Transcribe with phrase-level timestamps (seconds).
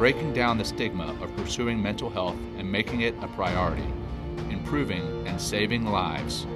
[0.00, 3.84] breaking down the stigma of pursuing mental health and making it a priority,
[4.48, 6.46] improving and saving lives.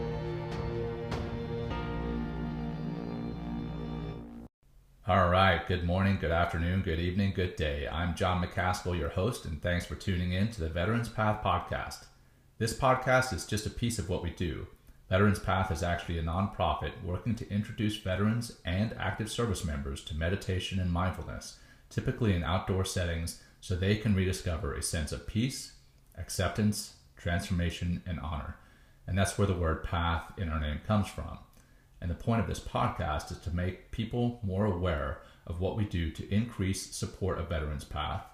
[5.06, 7.86] All right, good morning, good afternoon, good evening, good day.
[7.86, 12.06] I'm John McCaskill, your host, and thanks for tuning in to the Veterans Path podcast.
[12.56, 14.68] This podcast is just a piece of what we do.
[15.10, 20.16] Veterans Path is actually a nonprofit working to introduce veterans and active service members to
[20.16, 21.58] meditation and mindfulness
[21.94, 25.74] typically in outdoor settings, so they can rediscover a sense of peace,
[26.18, 28.56] acceptance, transformation, and honor.
[29.06, 31.38] And that's where the word path in our name comes from.
[32.00, 35.84] And the point of this podcast is to make people more aware of what we
[35.84, 38.24] do to increase support of Veterans Path,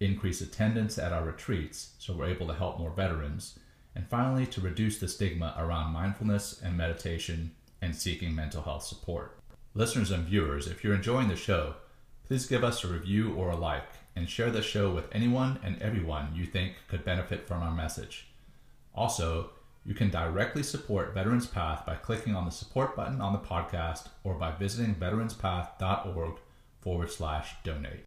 [0.00, 3.58] increase attendance at our retreats so we're able to help more veterans,
[3.94, 9.38] and finally to reduce the stigma around mindfulness and meditation and seeking mental health support.
[9.74, 11.74] Listeners and viewers, if you're enjoying the show,
[12.26, 15.80] Please give us a review or a like and share the show with anyone and
[15.82, 18.28] everyone you think could benefit from our message.
[18.94, 19.50] Also,
[19.84, 24.08] you can directly support Veterans Path by clicking on the support button on the podcast
[24.22, 26.36] or by visiting veteranspath.org
[26.80, 28.04] forward slash donate.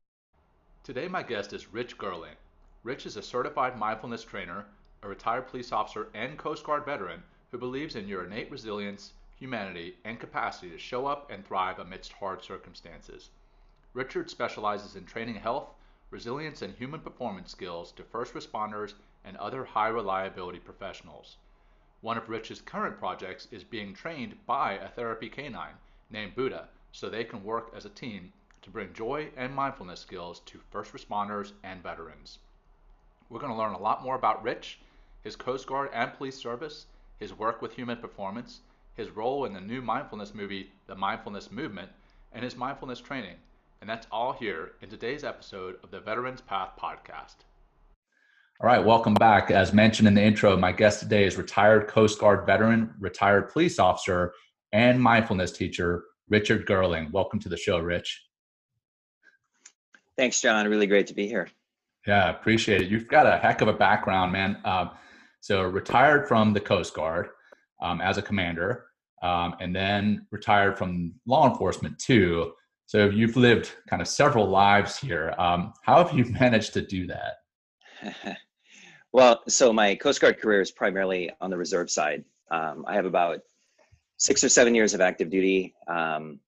[0.83, 2.37] Today, my guest is Rich Goerling.
[2.83, 4.65] Rich is a certified mindfulness trainer,
[5.03, 9.95] a retired police officer, and Coast Guard veteran who believes in your innate resilience, humanity,
[10.05, 13.29] and capacity to show up and thrive amidst hard circumstances.
[13.97, 15.73] Richard specializes in training health,
[16.11, 18.93] resilience, and human performance skills to first responders
[19.25, 21.37] and other high reliability professionals.
[22.01, 25.79] One of Rich's current projects is being trained by a therapy canine
[26.11, 30.41] named Buddha so they can work as a team to bring joy and mindfulness skills
[30.41, 32.37] to first responders and veterans.
[33.29, 34.77] We're going to learn a lot more about Rich,
[35.23, 36.85] his Coast Guard and police service,
[37.17, 38.59] his work with human performance,
[38.93, 41.89] his role in the new mindfulness movie, The Mindfulness Movement,
[42.31, 43.37] and his mindfulness training.
[43.81, 47.35] And that's all here in today's episode of the Veterans Path podcast.
[48.59, 49.51] All right, welcome back.
[49.51, 53.77] As mentioned in the intro, my guest today is retired Coast Guard veteran, retired police
[53.77, 54.33] officer,
[54.73, 57.11] and mindfulness teacher, Richard Goerling.
[57.11, 58.23] Welcome to the show, Rich.
[60.17, 60.67] Thanks, John.
[60.67, 61.47] Really great to be here.
[62.07, 62.87] Yeah, appreciate it.
[62.87, 64.57] You've got a heck of a background, man.
[64.65, 64.89] Uh,
[65.39, 67.27] so, retired from the Coast Guard
[67.79, 68.85] um, as a commander,
[69.21, 72.53] um, and then retired from law enforcement too.
[72.87, 75.35] So you've lived kind of several lives here.
[75.37, 78.37] Um, how have you managed to do that?
[79.13, 82.23] well, so my Coast Guard career is primarily on the reserve side.
[82.49, 83.39] Um, I have about
[84.15, 86.39] six or seven years of active duty, um,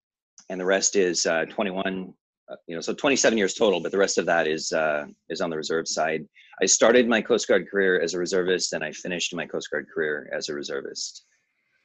[0.49, 2.13] and the rest is uh, 21.
[2.49, 5.41] Uh, you know, so 27 years total, but the rest of that is uh, is
[5.41, 6.25] on the reserve side.
[6.61, 9.87] I started my Coast Guard career as a reservist, and I finished my Coast Guard
[9.93, 11.25] career as a reservist.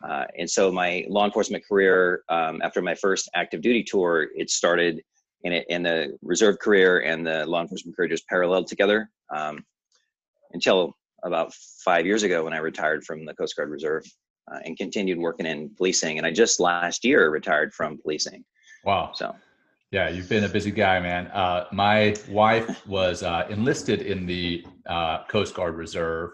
[0.06, 4.50] Uh, and so my law enforcement career, um, after my first active duty tour, it
[4.50, 5.00] started
[5.44, 9.64] in it, and the reserve career and the law enforcement career just paralleled together um,
[10.53, 11.53] until about
[11.84, 14.04] five years ago when I retired from the Coast Guard Reserve
[14.53, 16.19] uh, and continued working in policing.
[16.19, 18.44] And I just last year retired from policing.
[18.84, 19.12] Wow.
[19.14, 19.34] So.
[19.91, 21.28] Yeah, you've been a busy guy, man.
[21.28, 26.31] Uh, my wife was uh, enlisted in the uh, Coast Guard Reserve,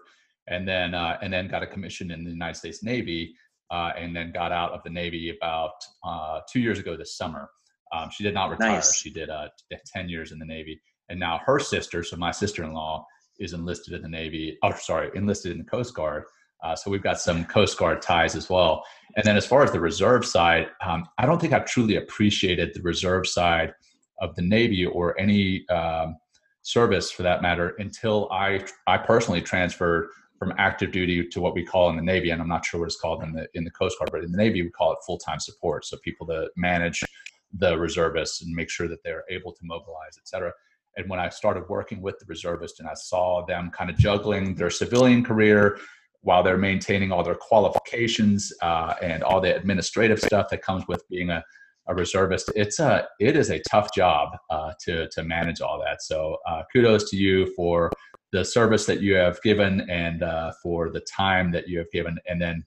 [0.49, 3.35] and then uh, and then got a commission in the United States Navy
[3.71, 7.49] uh, and then got out of the Navy about uh, two years ago this summer.
[7.93, 8.73] Um, she did not retire.
[8.73, 8.97] Nice.
[8.97, 9.49] She did uh,
[9.87, 10.81] 10 years in the Navy.
[11.09, 13.05] And now her sister, so my sister in law,
[13.39, 14.59] is enlisted in the Navy.
[14.63, 16.25] Oh, sorry, enlisted in the Coast Guard.
[16.63, 18.85] Uh, so we've got some Coast Guard ties as well.
[19.17, 22.75] And then as far as the reserve side, um, I don't think I've truly appreciated
[22.75, 23.73] the reserve side
[24.21, 26.17] of the Navy or any um,
[26.63, 30.09] service for that matter until I I personally transferred
[30.41, 32.87] from active duty to what we call in the Navy, and I'm not sure what
[32.87, 34.99] it's called in the in the Coast Guard, but in the Navy we call it
[35.07, 35.85] full time support.
[35.85, 37.05] So people that manage
[37.53, 40.53] the reservists and make sure that they're able to mobilize, et cetera.
[40.97, 44.55] And when I started working with the reservists and I saw them kind of juggling
[44.55, 45.79] their civilian career
[46.23, 51.07] while they're maintaining all their qualifications uh, and all the administrative stuff that comes with
[51.09, 51.43] being a,
[51.89, 56.03] a reservist, it's a it is a tough job uh, to to manage all that.
[56.03, 57.91] So uh, kudos to you for
[58.33, 62.19] the service that you have given and uh, for the time that you have given,
[62.29, 62.65] and then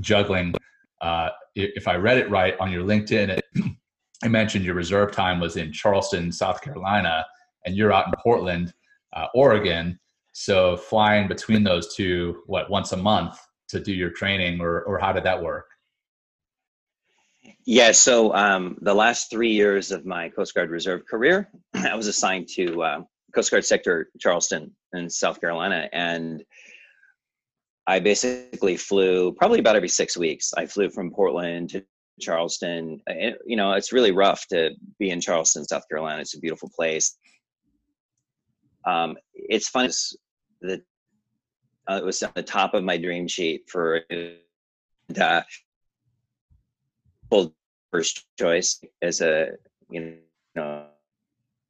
[0.00, 0.54] juggling.
[1.00, 3.44] Uh, if I read it right on your LinkedIn, it,
[4.24, 7.24] it, mentioned your reserve time was in Charleston, South Carolina,
[7.66, 8.72] and you're out in Portland,
[9.12, 9.98] uh, Oregon.
[10.32, 14.98] So flying between those two, what once a month to do your training, or or
[14.98, 15.66] how did that work?
[17.66, 22.06] Yeah, so um, the last three years of my Coast Guard Reserve career, I was
[22.06, 23.02] assigned to uh,
[23.34, 26.42] Coast Guard Sector Charleston in South Carolina, and
[27.86, 30.54] I basically flew probably about every six weeks.
[30.56, 31.84] I flew from Portland to
[32.20, 33.00] Charleston.
[33.06, 36.20] It, you know, it's really rough to be in Charleston, South Carolina.
[36.20, 37.16] It's a beautiful place.
[38.86, 39.90] Um, it's fun.
[40.62, 40.82] that
[41.90, 45.40] uh, it was on the top of my dream sheet for uh,
[47.92, 49.50] first choice as a
[49.90, 50.16] you
[50.54, 50.86] know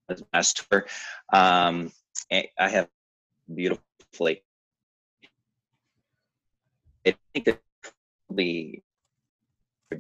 [0.09, 0.87] as master.
[1.33, 1.93] Um,
[2.31, 2.89] I have
[3.53, 4.43] beautifully.
[7.07, 7.61] I think that
[8.29, 8.83] probably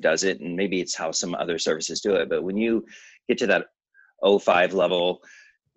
[0.00, 2.28] does it, and maybe it's how some other services do it.
[2.28, 2.84] But when you
[3.28, 3.66] get to that
[4.24, 5.20] 05 level,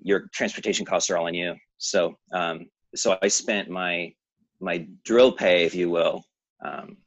[0.01, 1.55] your transportation costs are all on you.
[1.77, 4.13] So, um, so I spent my
[4.59, 6.23] my drill pay, if you will,
[6.65, 6.97] um,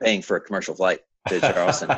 [0.00, 1.88] paying for a commercial flight to Charleston.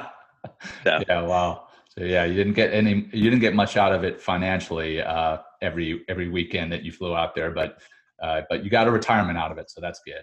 [0.84, 1.02] so.
[1.06, 1.68] Yeah, wow.
[1.88, 5.38] So yeah, you didn't get any, you didn't get much out of it financially uh,
[5.62, 7.78] every every weekend that you flew out there, but
[8.22, 10.22] uh, but you got a retirement out of it, so that's good.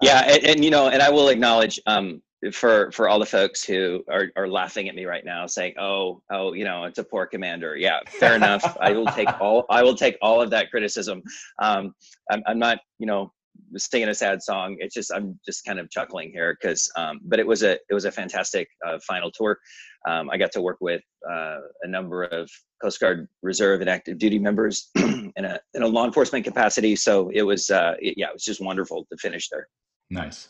[0.00, 3.62] Yeah, and, and you know, and I will acknowledge um, for for all the folks
[3.62, 7.04] who are, are laughing at me right now saying oh oh you know it's a
[7.04, 7.76] poor commander.
[7.76, 8.76] Yeah fair enough.
[8.80, 11.22] I will take all i will take all of that criticism.
[11.60, 11.94] Um
[12.30, 13.32] i'm, I'm not you know
[13.76, 14.76] singing a sad song.
[14.80, 17.94] It's just i'm just kind of chuckling here because um but it was a it
[17.94, 19.58] was a fantastic uh, final tour
[20.08, 22.50] um, i got to work with uh, a number of
[22.82, 26.96] coast guard reserve and active duty members in a in a law enforcement capacity.
[26.96, 29.68] So it was uh it, yeah it was just wonderful to finish there.
[30.10, 30.48] Nice.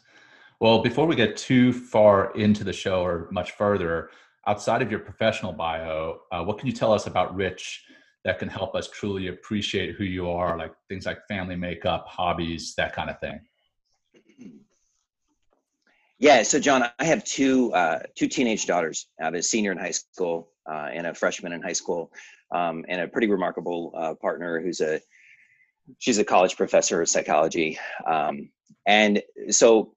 [0.60, 4.10] Well, before we get too far into the show or much further,
[4.46, 7.84] outside of your professional bio, uh, what can you tell us about Rich
[8.25, 12.75] that can help us truly appreciate who you are, like things like family makeup, hobbies,
[12.76, 13.40] that kind of thing?
[16.22, 19.08] Yeah, so John, I have two uh, two teenage daughters.
[19.20, 22.12] I have a senior in high school uh, and a freshman in high school,
[22.52, 25.00] um, and a pretty remarkable uh, partner who's a
[25.98, 27.76] she's a college professor of psychology.
[28.06, 28.50] Um,
[28.86, 29.20] and
[29.50, 29.94] so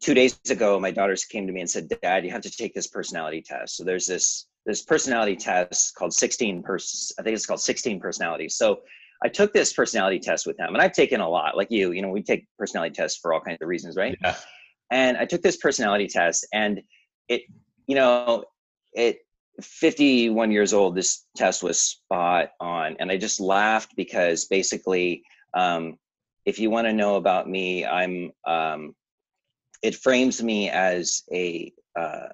[0.00, 2.74] two days ago, my daughters came to me and said, "Dad, you have to take
[2.74, 7.12] this personality test." So there's this this personality test called 16 pers.
[7.16, 8.56] I think it's called 16 personalities.
[8.56, 8.80] So
[9.22, 11.92] I took this personality test with them, and I've taken a lot, like you.
[11.92, 14.18] You know, we take personality tests for all kinds of reasons, right?
[14.20, 14.34] Yeah.
[14.90, 16.82] And I took this personality test, and
[17.28, 17.42] it,
[17.86, 18.44] you know,
[18.92, 19.18] it
[19.60, 20.94] 51 years old.
[20.94, 25.22] This test was spot on, and I just laughed because basically,
[25.54, 25.96] um,
[26.44, 28.94] if you want to know about me, I'm um,
[29.82, 32.28] it frames me as a uh,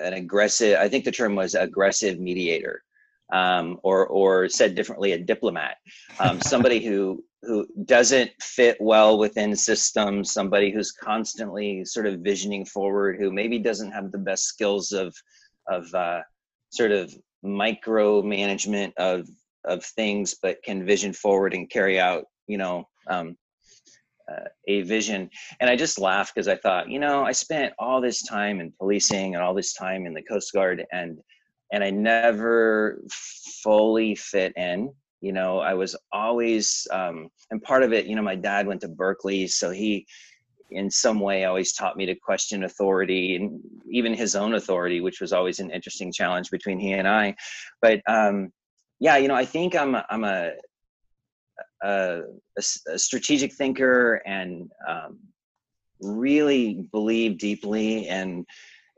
[0.00, 0.78] an aggressive.
[0.78, 2.82] I think the term was aggressive mediator,
[3.32, 5.76] um, or or said differently, a diplomat,
[6.18, 12.64] um, somebody who who doesn't fit well within systems, somebody who's constantly sort of visioning
[12.64, 15.14] forward, who maybe doesn't have the best skills of
[15.68, 16.20] of uh,
[16.70, 17.14] sort of
[17.44, 19.28] micromanagement of
[19.64, 23.36] of things, but can vision forward and carry out, you know, um,
[24.30, 25.30] uh, a vision.
[25.60, 28.72] And i just laughed because i thought you know i spent all this time in
[28.78, 31.18] policing and all this time in the coast guard and
[31.72, 37.92] and i never fully fit in you know i was always um, and part of
[37.92, 40.06] it you know my dad went to berkeley so he
[40.70, 43.60] in some way always taught me to question authority and
[43.90, 47.34] even his own authority which was always an interesting challenge between he and i
[47.80, 48.52] but um
[49.00, 50.52] yeah you know i think i'm a, i'm a
[51.82, 52.22] a,
[52.56, 55.18] a, strategic thinker and um,
[56.00, 58.44] really believe deeply in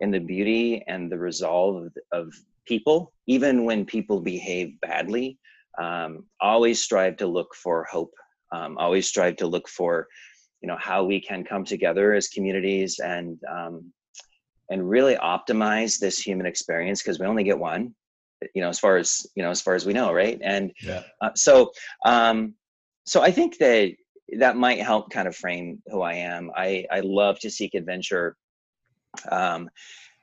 [0.00, 2.32] in the beauty and the resolve of
[2.66, 5.38] people, even when people behave badly.
[5.78, 8.12] Um, always strive to look for hope.
[8.52, 10.06] Um, always strive to look for,
[10.60, 13.92] you know, how we can come together as communities and um,
[14.70, 17.94] and really optimize this human experience because we only get one
[18.54, 21.02] you know as far as you know as far as we know right and yeah.
[21.20, 21.70] uh, so
[22.06, 22.54] um
[23.10, 23.92] so I think that
[24.38, 26.50] that might help kind of frame who I am.
[26.56, 28.36] I I love to seek adventure,
[29.30, 29.68] um,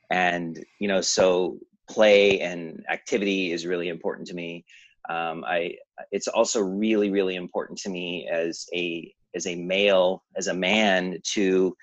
[0.10, 4.64] and you know, so play and activity is really important to me.
[5.10, 5.76] Um, I
[6.12, 11.18] it's also really really important to me as a as a male as a man
[11.34, 11.76] to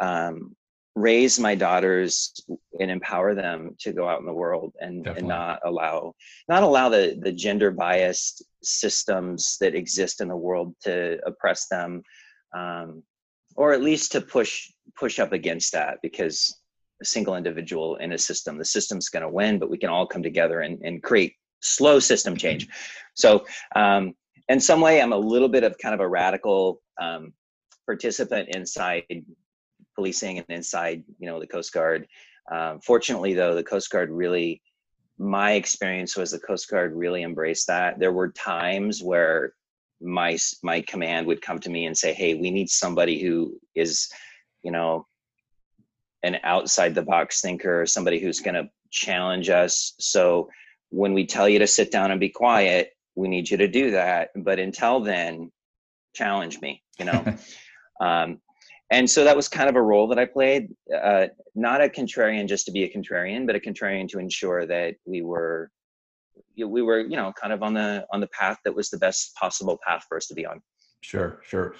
[0.00, 0.54] um,
[0.98, 2.32] raise my daughters
[2.80, 6.12] and empower them to go out in the world and, and not allow
[6.48, 12.02] not allow the the gender biased systems that exist in the world to oppress them
[12.56, 13.02] um,
[13.54, 16.58] or at least to push push up against that because
[17.00, 20.06] a single individual in a system the system's going to win but we can all
[20.06, 22.68] come together and, and create slow system change
[23.14, 24.14] so um,
[24.48, 27.32] in some way, I'm a little bit of kind of a radical um,
[27.86, 29.04] participant inside
[29.94, 32.06] policing and inside, you know, the Coast Guard.
[32.50, 34.62] Um, fortunately, though, the Coast Guard really,
[35.18, 37.98] my experience was the Coast Guard really embraced that.
[37.98, 39.52] There were times where
[40.00, 44.08] my my command would come to me and say, "Hey, we need somebody who is,
[44.62, 45.06] you know,
[46.22, 50.48] an outside the box thinker, somebody who's going to challenge us." So
[50.90, 53.90] when we tell you to sit down and be quiet, we need you to do
[53.92, 54.30] that.
[54.36, 55.50] But until then,
[56.14, 56.82] challenge me.
[56.98, 57.36] You know.
[58.00, 58.40] um,
[58.90, 62.48] and so that was kind of a role that I played, uh, not a contrarian
[62.48, 65.70] just to be a contrarian, but a contrarian to ensure that we were,
[66.56, 69.34] we were, you know, kind of on the on the path that was the best
[69.34, 70.60] possible path for us to be on.
[71.02, 71.74] Sure, sure.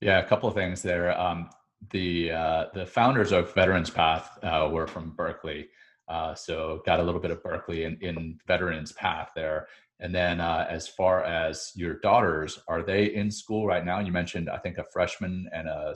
[0.00, 1.18] Yeah, a couple of things there.
[1.18, 1.48] Um,
[1.90, 5.68] the uh, the founders of Veterans Path uh, were from Berkeley,
[6.08, 9.68] uh, so got a little bit of Berkeley in, in Veterans Path there.
[10.00, 14.00] And then, uh, as far as your daughters, are they in school right now?
[14.00, 15.94] You mentioned, I think, a freshman and a uh,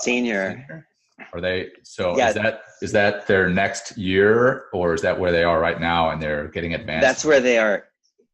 [0.00, 0.50] senior.
[0.50, 0.86] senior.
[1.32, 2.16] Are they so?
[2.16, 2.30] Yeah.
[2.30, 6.10] Is that is that their next year, or is that where they are right now,
[6.10, 7.02] and they're getting advanced?
[7.02, 7.84] That's where they are.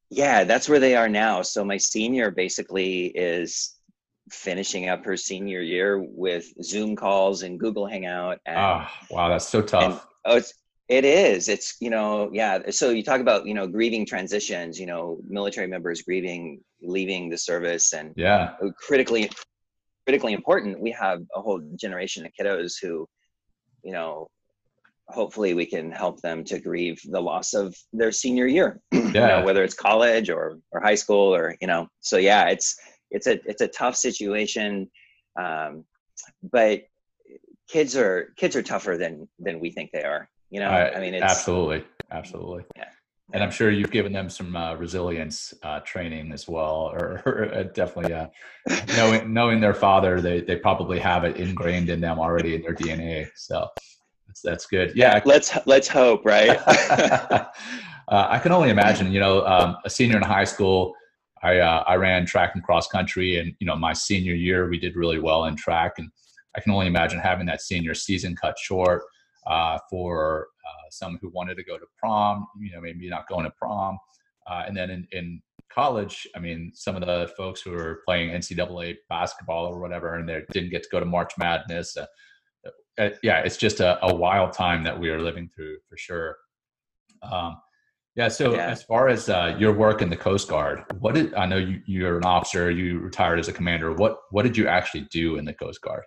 [0.08, 1.42] Yeah, that's where they are now.
[1.42, 3.75] So my senior basically is
[4.30, 8.38] finishing up her senior year with Zoom calls and Google Hangout.
[8.46, 10.06] And, oh, wow, that's so tough.
[10.26, 10.52] Oh, it's
[10.88, 11.49] it is.
[11.49, 12.71] It's you know, yeah.
[12.71, 14.78] So you talk about you know grieving transitions.
[14.78, 19.30] You know, military members grieving leaving the service, and yeah, critically
[20.06, 23.09] critically important, we have a whole generation of kiddos who,
[23.83, 24.28] you know,
[25.09, 29.00] hopefully we can help them to grieve the loss of their senior year, yeah.
[29.04, 32.76] you know, whether it's college or, or high school or, you know, so yeah, it's,
[33.11, 34.88] it's a, it's a tough situation.
[35.37, 35.85] Um,
[36.52, 36.83] but
[37.68, 41.00] kids are, kids are tougher than, than we think they are, you know, I, I
[41.00, 42.64] mean, it's absolutely, absolutely.
[42.76, 42.85] Yeah
[43.32, 47.54] and I'm sure you've given them some uh, resilience uh, training as well, or, or
[47.54, 48.28] uh, definitely uh,
[48.96, 52.75] knowing knowing their father, they they probably have it ingrained in them already in their
[52.75, 53.28] DNA.
[53.35, 53.68] So
[54.26, 54.92] that's that's good.
[54.94, 56.58] Yeah, let's let's hope, right?
[58.08, 59.11] Uh, I can only imagine.
[59.11, 60.94] You know, um, a senior in high school,
[61.42, 64.78] I uh, I ran track and cross country, and you know, my senior year we
[64.78, 66.08] did really well in track, and
[66.56, 69.02] I can only imagine having that senior season cut short
[69.90, 70.48] for
[70.90, 73.98] some who wanted to go to prom, you know, maybe not going to prom.
[74.48, 78.30] Uh, and then in, in college, I mean, some of the folks who were playing
[78.30, 81.96] NCAA basketball or whatever, and they didn't get to go to March Madness.
[81.96, 82.06] Uh,
[82.98, 86.36] uh, yeah, it's just a, a, wild time that we are living through for sure.
[87.22, 87.56] Um,
[88.14, 88.28] yeah.
[88.28, 88.70] So yeah.
[88.70, 91.82] as far as uh, your work in the Coast Guard, what did I know you,
[91.86, 93.92] you're an officer, you retired as a commander.
[93.92, 96.04] What what did you actually do in the Coast Guard?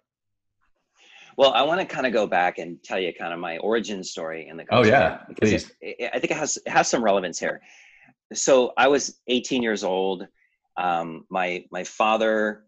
[1.40, 4.04] Well, I want to kind of go back and tell you kind of my origin
[4.04, 4.92] story in the country.
[4.92, 5.72] Oh yeah, please.
[5.80, 7.62] It, I think it has it has some relevance here.
[8.34, 10.28] So I was 18 years old.
[10.76, 12.66] Um, my my father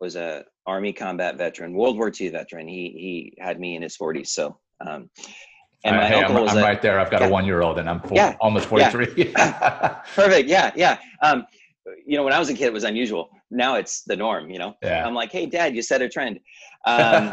[0.00, 2.68] was a Army combat veteran, World War II veteran.
[2.68, 4.28] He he had me in his 40s.
[4.28, 5.10] So um,
[5.82, 7.00] and my hey, uncle I'm, was I'm a, right there.
[7.00, 9.14] I've got yeah, a one year old, and I'm four, yeah, almost 43.
[9.16, 10.00] Yeah.
[10.14, 10.48] Perfect.
[10.48, 10.98] Yeah, yeah.
[11.22, 11.44] Um,
[12.06, 13.30] you know, when I was a kid, it was unusual.
[13.50, 14.50] Now it's the norm.
[14.50, 15.06] You know, yeah.
[15.06, 16.40] I'm like, hey, Dad, you set a trend.
[16.84, 17.30] Um,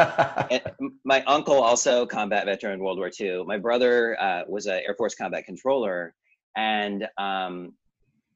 [1.04, 3.46] my uncle also combat veteran, World War II.
[3.46, 6.14] My brother uh, was an Air Force combat controller,
[6.56, 7.74] and um,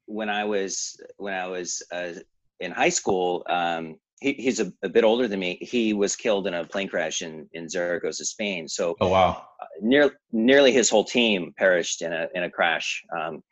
[0.06, 2.14] when I was when I was uh,
[2.58, 5.58] in high school, um, he, he's a, a, bit older than me.
[5.60, 8.66] He was killed in a plane crash in in Zaragoza, Spain.
[8.66, 13.04] So, oh wow, uh, near, nearly his whole team perished in a in a crash,
[13.16, 13.42] um,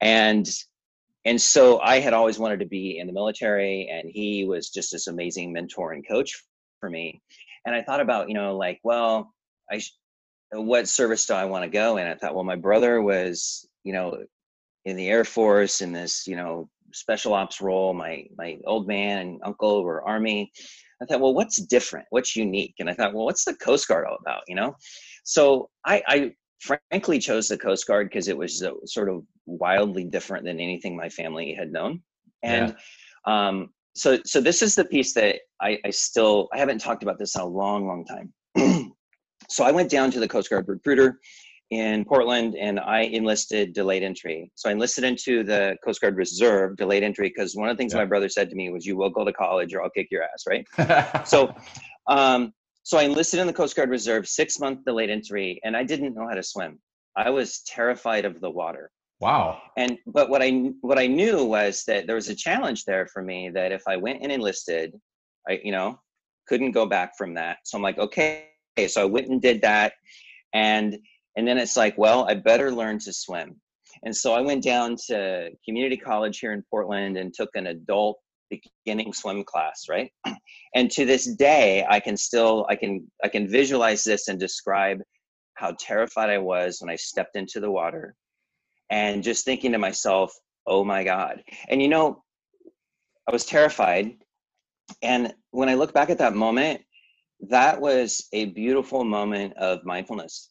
[0.00, 0.48] and
[1.26, 4.92] and so I had always wanted to be in the military, and he was just
[4.92, 6.32] this amazing mentor and coach
[6.78, 7.20] for me.
[7.66, 9.34] And I thought about, you know, like, well,
[9.70, 9.96] I, sh-
[10.52, 12.06] what service do I want to go in?
[12.06, 14.24] I thought, well, my brother was, you know,
[14.84, 17.92] in the Air Force in this, you know, special ops role.
[17.92, 20.52] My my old man and uncle were Army.
[21.02, 22.06] I thought, well, what's different?
[22.10, 22.76] What's unique?
[22.78, 24.42] And I thought, well, what's the Coast Guard all about?
[24.46, 24.76] You know,
[25.24, 30.44] so I, I frankly chose the Coast Guard because it was sort of wildly different
[30.44, 32.02] than anything my family had known.
[32.42, 32.74] And
[33.26, 33.48] yeah.
[33.48, 37.18] um, so, so this is the piece that I, I still I haven't talked about
[37.18, 38.32] this in a long, long time.
[39.48, 41.18] so I went down to the Coast Guard recruiter
[41.70, 44.50] in Portland and I enlisted delayed entry.
[44.54, 47.92] So I enlisted into the Coast Guard Reserve delayed entry because one of the things
[47.92, 48.00] yeah.
[48.00, 50.22] my brother said to me was, "You will go to college, or I'll kick your
[50.22, 51.26] ass." Right.
[51.26, 51.54] so,
[52.06, 55.82] um, so I enlisted in the Coast Guard Reserve, six month delayed entry, and I
[55.82, 56.78] didn't know how to swim.
[57.16, 58.90] I was terrified of the water.
[59.20, 59.62] Wow.
[59.78, 60.50] And but what I
[60.82, 63.96] what I knew was that there was a challenge there for me that if I
[63.96, 64.94] went and enlisted,
[65.48, 65.98] I you know
[66.46, 67.58] couldn't go back from that.
[67.64, 68.48] So I'm like, okay.
[68.88, 69.94] So I went and did that,
[70.52, 70.98] and
[71.36, 73.58] and then it's like, well, I better learn to swim.
[74.02, 78.18] And so I went down to community college here in Portland and took an adult
[78.50, 80.12] beginning swim class, right?
[80.74, 85.00] And to this day, I can still I can I can visualize this and describe
[85.54, 88.14] how terrified I was when I stepped into the water
[88.90, 90.34] and just thinking to myself,
[90.66, 92.22] "Oh my god." And you know,
[93.28, 94.16] I was terrified
[95.02, 96.82] and when I look back at that moment,
[97.48, 100.50] that was a beautiful moment of mindfulness.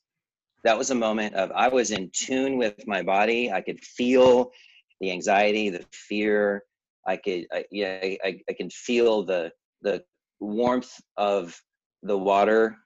[0.64, 3.52] That was a moment of I was in tune with my body.
[3.52, 4.52] I could feel
[5.00, 6.64] the anxiety, the fear.
[7.08, 9.52] I could, I, yeah, I, I can feel the
[9.82, 10.04] the
[10.40, 11.60] warmth of
[12.02, 12.78] the water,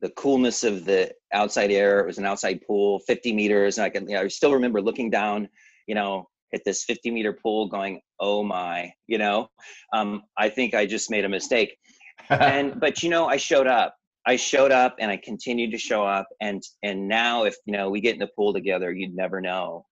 [0.00, 2.00] the coolness of the outside air.
[2.00, 3.78] It was an outside pool, 50 meters.
[3.78, 5.48] And I can, you know, I still remember looking down,
[5.86, 9.48] you know, at this 50 meter pool, going, "Oh my," you know.
[9.92, 11.76] Um, I think I just made a mistake
[12.30, 13.96] and but you know i showed up
[14.26, 17.90] i showed up and i continued to show up and and now if you know
[17.90, 19.84] we get in the pool together you'd never know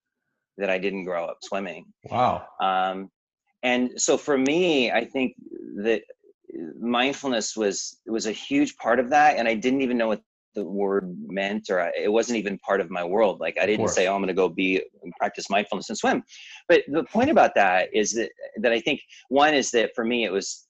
[0.58, 3.08] that i didn't grow up swimming wow um
[3.62, 5.34] and so for me i think
[5.76, 6.02] that
[6.78, 10.22] mindfulness was was a huge part of that and i didn't even know what
[10.54, 13.88] the word meant or I, it wasn't even part of my world like i didn't
[13.88, 14.82] say oh i'm going to go be
[15.18, 16.22] practice mindfulness and swim
[16.68, 18.30] but the point about that is that
[18.60, 20.66] that i think one is that for me it was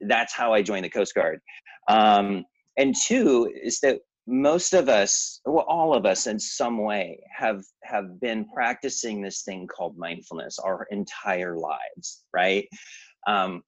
[0.00, 1.40] that's how I joined the Coast Guard.
[1.88, 2.44] Um,
[2.76, 7.62] and two is that most of us, well, all of us in some way have
[7.84, 12.66] have been practicing this thing called mindfulness our entire lives, right?
[13.26, 13.62] Um,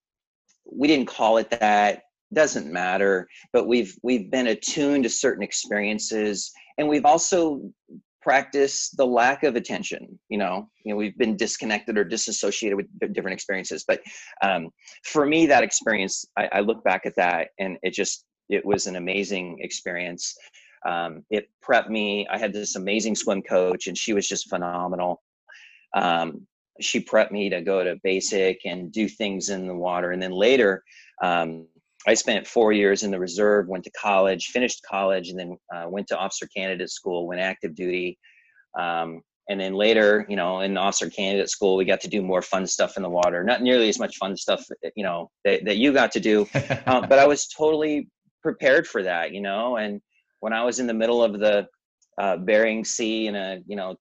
[0.71, 2.03] we didn't call it that
[2.35, 7.61] doesn't matter but we've we've been attuned to certain experiences and we've also
[8.21, 10.69] practice the lack of attention you know?
[10.85, 14.03] You know we've been disconnected or disassociated with different experiences but
[14.43, 14.69] um,
[15.05, 18.87] for me that experience I, I, look back at that and it just it was
[18.87, 20.37] an amazing experience.
[20.87, 22.27] Um, it prepped me.
[22.31, 25.23] I had this amazing swim coach and she was just phenomenal.
[25.95, 26.47] Um,
[26.81, 30.33] she prepped me to go to basic and do things in the water and then
[30.33, 30.83] later
[31.23, 31.67] um,
[32.07, 35.89] I spent four years in the reserve, went to college, finished college, and then uh,
[35.89, 38.19] went to officer candidate school, went active duty.
[38.79, 42.43] Um, and then later, you know, in officer candidate school, we got to do more
[42.43, 43.43] fun stuff in the water.
[43.43, 46.47] Not nearly as much fun stuff, you know, that, that you got to do.
[46.87, 48.09] um, but I was totally
[48.43, 49.77] prepared for that, you know.
[49.77, 50.01] And
[50.41, 51.67] when I was in the middle of the
[52.21, 53.97] uh, Bering Sea in a, you know,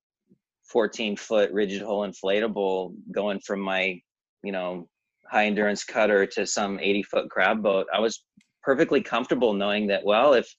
[0.68, 4.00] 14 foot rigid hull inflatable, going from my,
[4.44, 4.88] you know,
[5.30, 8.24] high endurance cutter to some 80 foot crab boat, I was
[8.64, 10.54] perfectly comfortable knowing that, well, if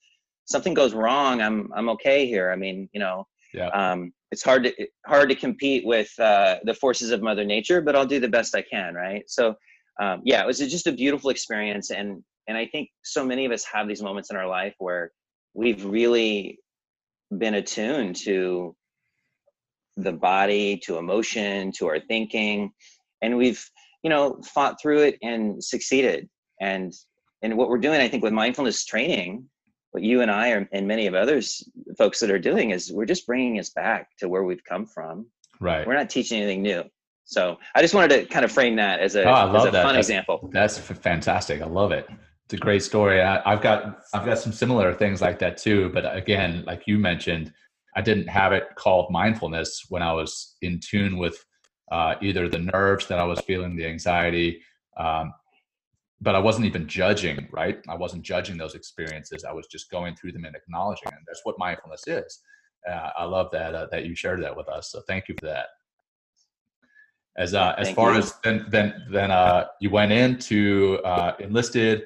[0.47, 2.51] something goes wrong, I'm, I'm okay here.
[2.51, 3.69] I mean, you know, yeah.
[3.69, 7.97] um, it's hard to, hard to compete with uh, the forces of mother nature, but
[7.97, 8.95] I'll do the best I can.
[8.95, 9.25] Right.
[9.29, 9.55] So,
[10.01, 11.91] um, yeah, it was just a beautiful experience.
[11.91, 15.13] And, and I think so many of us have these moments in our life where
[15.55, 16.59] we've really
[17.37, 18.75] been attuned to
[20.03, 22.73] the body, to emotion, to our thinking,
[23.23, 23.65] and we've
[24.03, 26.29] you know fought through it and succeeded.
[26.61, 26.93] And
[27.43, 29.45] and what we're doing i think with mindfulness training
[29.93, 33.07] what you and i are, and many of others folks that are doing is we're
[33.07, 35.27] just bringing us back to where we've come from.
[35.61, 35.87] Right.
[35.87, 36.85] We're not teaching anything new.
[37.25, 39.83] So i just wanted to kind of frame that as a, oh, as a that.
[39.83, 40.49] fun that's, example.
[40.53, 41.63] that's fantastic.
[41.63, 42.07] I love it.
[42.45, 43.23] It's a great story.
[43.23, 45.91] I, i've got i've got some similar things like that too.
[45.91, 47.53] But again like you mentioned
[47.99, 51.45] i didn't have it called mindfulness when i was in tune with
[51.91, 54.61] uh, either the nerves that I was feeling, the anxiety,
[54.97, 55.33] um,
[56.21, 57.79] but I wasn't even judging, right?
[57.89, 59.45] I wasn't judging those experiences.
[59.45, 61.21] I was just going through them and acknowledging them.
[61.27, 62.41] That's what mindfulness is.
[62.89, 64.91] Uh, I love that uh, that you shared that with us.
[64.91, 65.67] So thank you for that.
[67.37, 68.19] As uh, as far you.
[68.19, 72.05] as then then then uh, you went into uh, enlisted,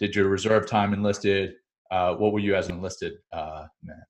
[0.00, 1.54] did your reserve time enlisted.
[1.90, 4.02] Uh, what were you as an enlisted uh, man?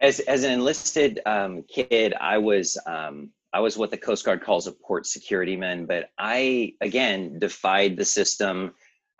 [0.00, 4.42] As as an enlisted um, kid, I was um, I was what the Coast Guard
[4.42, 8.72] calls a port security man, but I again defied the system.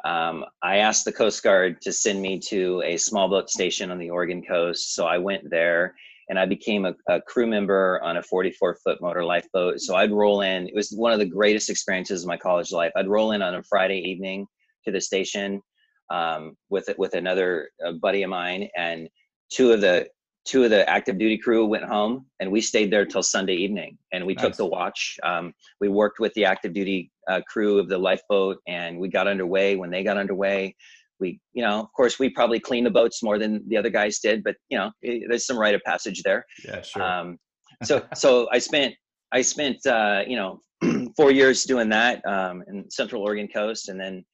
[0.04, 3.98] Um, I asked the Coast Guard to send me to a small boat station on
[3.98, 5.94] the Oregon coast, so I went there
[6.30, 9.80] and I became a, a crew member on a 44 foot motor lifeboat.
[9.80, 10.68] So I'd roll in.
[10.68, 12.92] It was one of the greatest experiences of my college life.
[12.94, 14.46] I'd roll in on a Friday evening
[14.84, 15.60] to the station
[16.08, 19.08] um, with with another buddy of mine, and
[19.50, 20.06] two of the
[20.44, 23.98] two of the active duty crew went home and we stayed there till sunday evening
[24.12, 24.44] and we nice.
[24.44, 25.18] took the watch.
[25.22, 29.28] Um, we worked with the active duty uh, crew of the lifeboat and we got
[29.28, 29.76] underway.
[29.76, 30.74] When they got underway
[31.20, 34.20] we you know of course we probably cleaned the boats more than the other guys
[34.20, 36.44] did but you know it, there's some rite of passage there.
[36.64, 37.02] Yeah sure.
[37.02, 37.38] Um,
[37.82, 38.94] so so i spent
[39.32, 40.60] i spent uh, you know
[41.16, 44.24] four years doing that um, in central oregon coast and then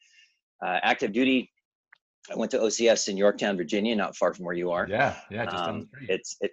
[0.65, 1.51] uh, active duty
[2.31, 4.87] I went to OCS in Yorktown, Virginia, not far from where you are.
[4.89, 6.53] Yeah, yeah, just um, It's it,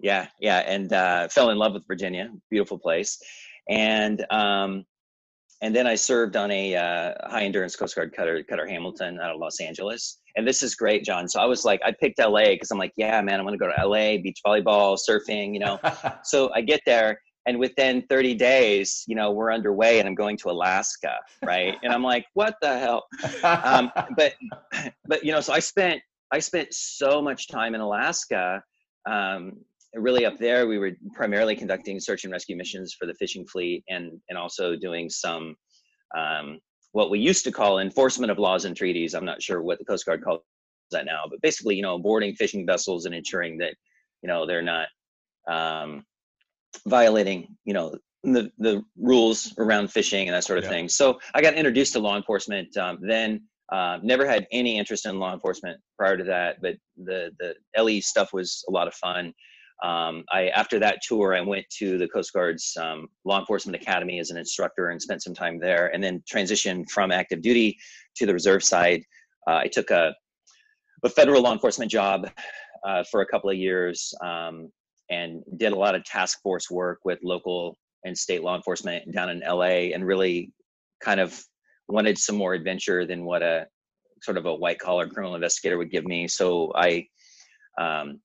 [0.00, 2.30] yeah, yeah, and uh, fell in love with Virginia.
[2.50, 3.20] Beautiful place,
[3.68, 4.84] and um,
[5.62, 9.30] and then I served on a uh, high endurance Coast Guard cutter, Cutter Hamilton, out
[9.30, 10.18] of Los Angeles.
[10.34, 11.28] And this is great, John.
[11.28, 13.70] So I was like, I picked LA because I'm like, yeah, man, I'm gonna go
[13.70, 15.78] to LA, beach volleyball, surfing, you know.
[16.24, 20.36] so I get there, and within 30 days, you know, we're underway, and I'm going
[20.38, 21.76] to Alaska, right?
[21.82, 23.04] and I'm like, what the hell?
[23.42, 24.34] Um, but
[25.06, 26.00] but you know, so I spent
[26.32, 28.62] I spent so much time in Alaska.
[29.06, 29.58] Um,
[29.94, 33.84] really up there, we were primarily conducting search and rescue missions for the fishing fleet
[33.88, 35.54] and, and also doing some,
[36.16, 36.58] um,
[36.92, 39.14] what we used to call enforcement of laws and treaties.
[39.14, 40.40] I'm not sure what the Coast Guard calls
[40.90, 43.74] that now, but basically, you know, boarding fishing vessels and ensuring that,
[44.22, 44.88] you know, they're not
[45.48, 46.04] um,
[46.86, 50.70] violating, you know, the, the rules around fishing and that sort of yeah.
[50.70, 50.88] thing.
[50.88, 53.42] So I got introduced to law enforcement um, then.
[53.70, 58.02] Uh, never had any interest in law enforcement prior to that, but the the LE
[58.02, 59.32] stuff was a lot of fun.
[59.82, 64.18] Um, I after that tour, I went to the Coast Guard's um, Law Enforcement Academy
[64.18, 67.78] as an instructor and spent some time there, and then transitioned from active duty
[68.16, 69.02] to the reserve side.
[69.48, 70.14] Uh, I took a
[71.04, 72.30] a federal law enforcement job
[72.86, 74.70] uh, for a couple of years um,
[75.12, 79.28] and did a lot of task force work with local and state law enforcement down
[79.28, 80.52] in LA, and really
[81.00, 81.38] kind of
[81.88, 83.66] wanted some more adventure than what a
[84.22, 86.26] sort of a white collar criminal investigator would give me.
[86.28, 87.06] So I
[87.78, 88.20] um,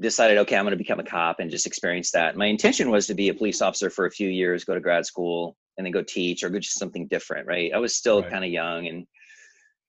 [0.00, 2.36] decided, okay, I'm going to become a cop and just experience that.
[2.36, 5.06] My intention was to be a police officer for a few years, go to grad
[5.06, 7.72] school, and then go teach or go just something different, right?
[7.74, 8.30] I was still right.
[8.30, 9.06] kind of young and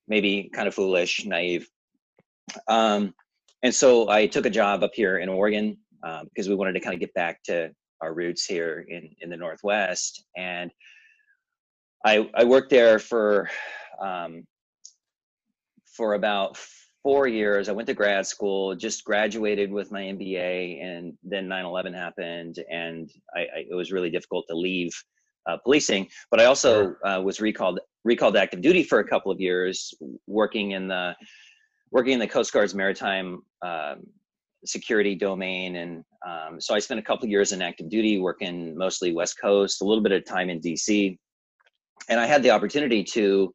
[0.07, 1.67] maybe kind of foolish, naive.
[2.67, 3.13] Um,
[3.63, 6.81] and so I took a job up here in Oregon um, because we wanted to
[6.81, 7.71] kind of get back to
[8.01, 10.25] our roots here in, in the Northwest.
[10.37, 10.69] And
[12.05, 13.49] I, I worked there for
[14.01, 14.43] um,
[15.95, 16.57] for about
[17.01, 17.69] four years.
[17.69, 23.09] I went to grad school, just graduated with my MBA, and then 9/11 happened, and
[23.35, 24.91] I, I, it was really difficult to leave
[25.45, 26.09] uh, policing.
[26.31, 29.93] But I also uh, was recalled recalled active duty for a couple of years,
[30.27, 31.15] working in the
[31.93, 34.05] working in the Coast Guard's maritime um,
[34.65, 39.13] security domain, and um, so I spent a couple years in active duty, working mostly
[39.13, 41.17] West Coast, a little bit of time in DC,
[42.09, 43.53] and I had the opportunity to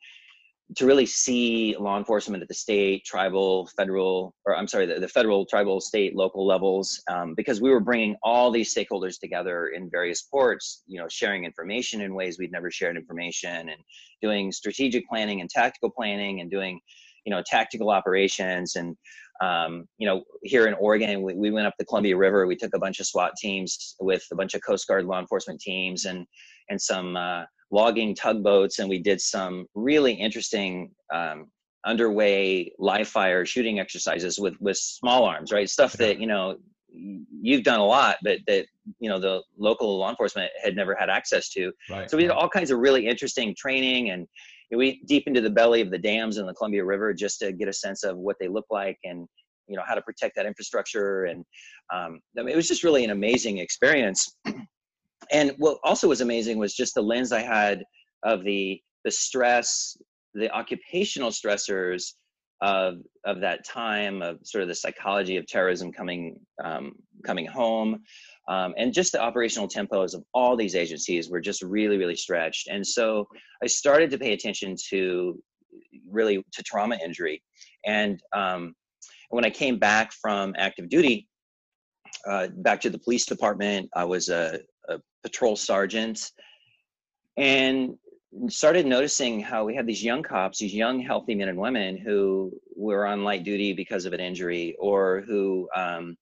[0.77, 5.09] to really see law enforcement at the state, tribal, federal, or I'm sorry, the, the
[5.09, 9.89] federal, tribal, state, local levels, um, because we were bringing all these stakeholders together in
[9.89, 13.81] various ports, you know, sharing information in ways we'd never shared information and
[14.21, 16.79] doing strategic planning and tactical planning and doing,
[17.25, 18.77] you know, tactical operations.
[18.77, 18.97] And,
[19.41, 22.47] um, you know, here in Oregon, we, we went up the Columbia River.
[22.47, 25.61] We took a bunch of SWAT teams with a bunch of Coast Guard law enforcement
[25.61, 26.27] teams and,
[26.69, 31.51] and some, uh, logging tugboats and we did some really interesting um,
[31.85, 36.57] underway live fire shooting exercises with with small arms right stuff that you know
[36.91, 38.67] you've done a lot but that
[38.99, 42.11] you know the local law enforcement had never had access to right.
[42.11, 44.27] so we did all kinds of really interesting training and
[44.77, 47.69] we deep into the belly of the dams in the columbia river just to get
[47.69, 49.27] a sense of what they look like and
[49.69, 51.25] you know how to protect that infrastructure.
[51.25, 51.45] And
[51.93, 54.37] um, I mean, it was just really an amazing experience.
[55.31, 57.85] And what also was amazing was just the lens I had
[58.23, 59.95] of the the stress,
[60.33, 62.15] the occupational stressors
[62.63, 62.95] of
[63.27, 66.93] of that time, of sort of the psychology of terrorism coming um,
[67.27, 68.01] coming home,
[68.49, 72.69] um, and just the operational tempos of all these agencies were just really really stretched.
[72.69, 73.29] And so
[73.63, 75.41] I started to pay attention to
[76.09, 77.43] really to trauma injury,
[77.87, 78.75] and um,
[79.31, 81.29] when I came back from active duty,
[82.27, 83.89] uh, back to the police department.
[83.95, 86.31] I was a, a patrol sergeant
[87.37, 87.95] and
[88.49, 92.53] started noticing how we had these young cops, these young, healthy men and women who
[92.77, 96.17] were on light duty because of an injury or who, um,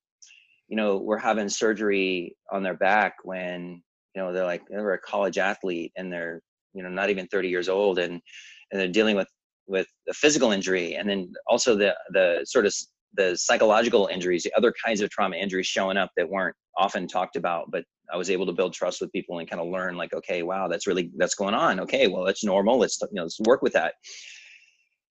[0.69, 3.83] you know, were having surgery on their back when,
[4.15, 6.41] you know, they're like, they're a college athlete and they're,
[6.75, 8.21] you know, not even 30 years old and,
[8.71, 9.29] and they're dealing with,
[9.67, 10.95] with a physical injury.
[10.95, 12.75] And then also the, the sort of
[13.15, 17.37] the psychological injuries, the other kinds of trauma injuries showing up that weren't often talked
[17.37, 20.13] about, but I was able to build trust with people and kind of learn like,
[20.15, 21.81] okay, wow, that's really that's going on.
[21.81, 22.79] Okay, well, that's normal.
[22.79, 23.95] Let's you know let's work with that.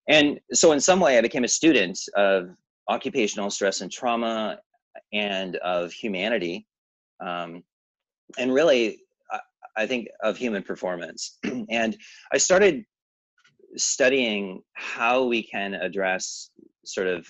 [0.08, 2.50] And so, in some way, I became a student of
[2.89, 4.60] occupational stress and trauma
[5.13, 6.67] and of humanity,
[7.19, 7.63] um,
[8.38, 8.99] and really,
[9.31, 9.39] I,
[9.77, 11.38] I think of human performance.
[11.69, 11.97] and
[12.31, 12.86] I started
[13.77, 16.49] studying how we can address
[16.86, 17.27] sort of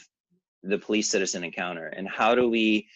[0.63, 2.87] the police citizen encounter and how do we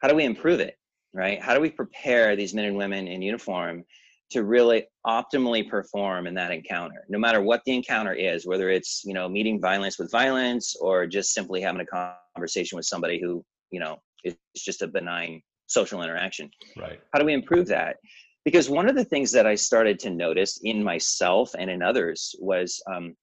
[0.00, 0.76] how do we improve it
[1.12, 3.84] right how do we prepare these men and women in uniform
[4.30, 9.02] to really optimally perform in that encounter no matter what the encounter is whether it's
[9.04, 13.44] you know meeting violence with violence or just simply having a conversation with somebody who
[13.70, 16.50] you know it's just a benign social interaction.
[16.76, 17.00] Right.
[17.12, 17.96] How do we improve that?
[18.44, 22.34] Because one of the things that I started to notice in myself and in others
[22.38, 23.14] was um,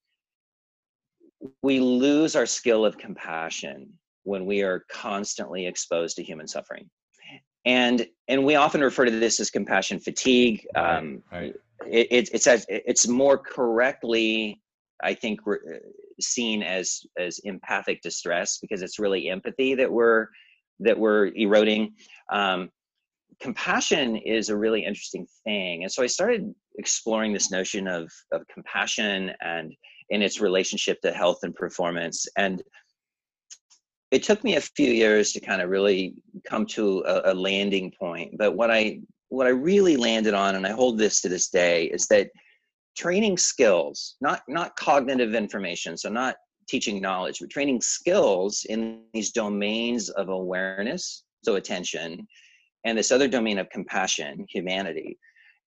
[1.62, 3.92] we lose our skill of compassion
[4.24, 6.90] when we are constantly exposed to human suffering
[7.68, 11.54] and and we often refer to this as compassion fatigue um, right.
[11.86, 14.62] It, it, it's as it's more correctly
[15.04, 15.42] i think
[16.20, 20.28] seen as as empathic distress because it's really empathy that we're
[20.80, 21.94] that we're eroding.
[22.32, 22.70] Um,
[23.40, 25.84] compassion is a really interesting thing.
[25.84, 29.74] And so i started exploring this notion of of compassion and
[30.10, 32.26] in its relationship to health and performance.
[32.38, 32.64] And
[34.12, 37.92] it took me a few years to kind of really come to a, a, landing
[38.00, 38.38] point.
[38.38, 39.00] But what i
[39.30, 42.30] what i really landed on and i hold this to this day is that
[42.98, 46.36] training skills not not cognitive information so not
[46.68, 52.28] teaching knowledge but training skills in these domains of awareness so attention
[52.86, 55.18] and this other domain of compassion humanity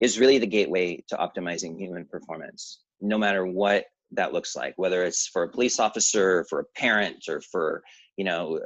[0.01, 5.05] is really the gateway to optimizing human performance no matter what that looks like whether
[5.05, 7.83] it's for a police officer for a parent or for
[8.16, 8.59] you know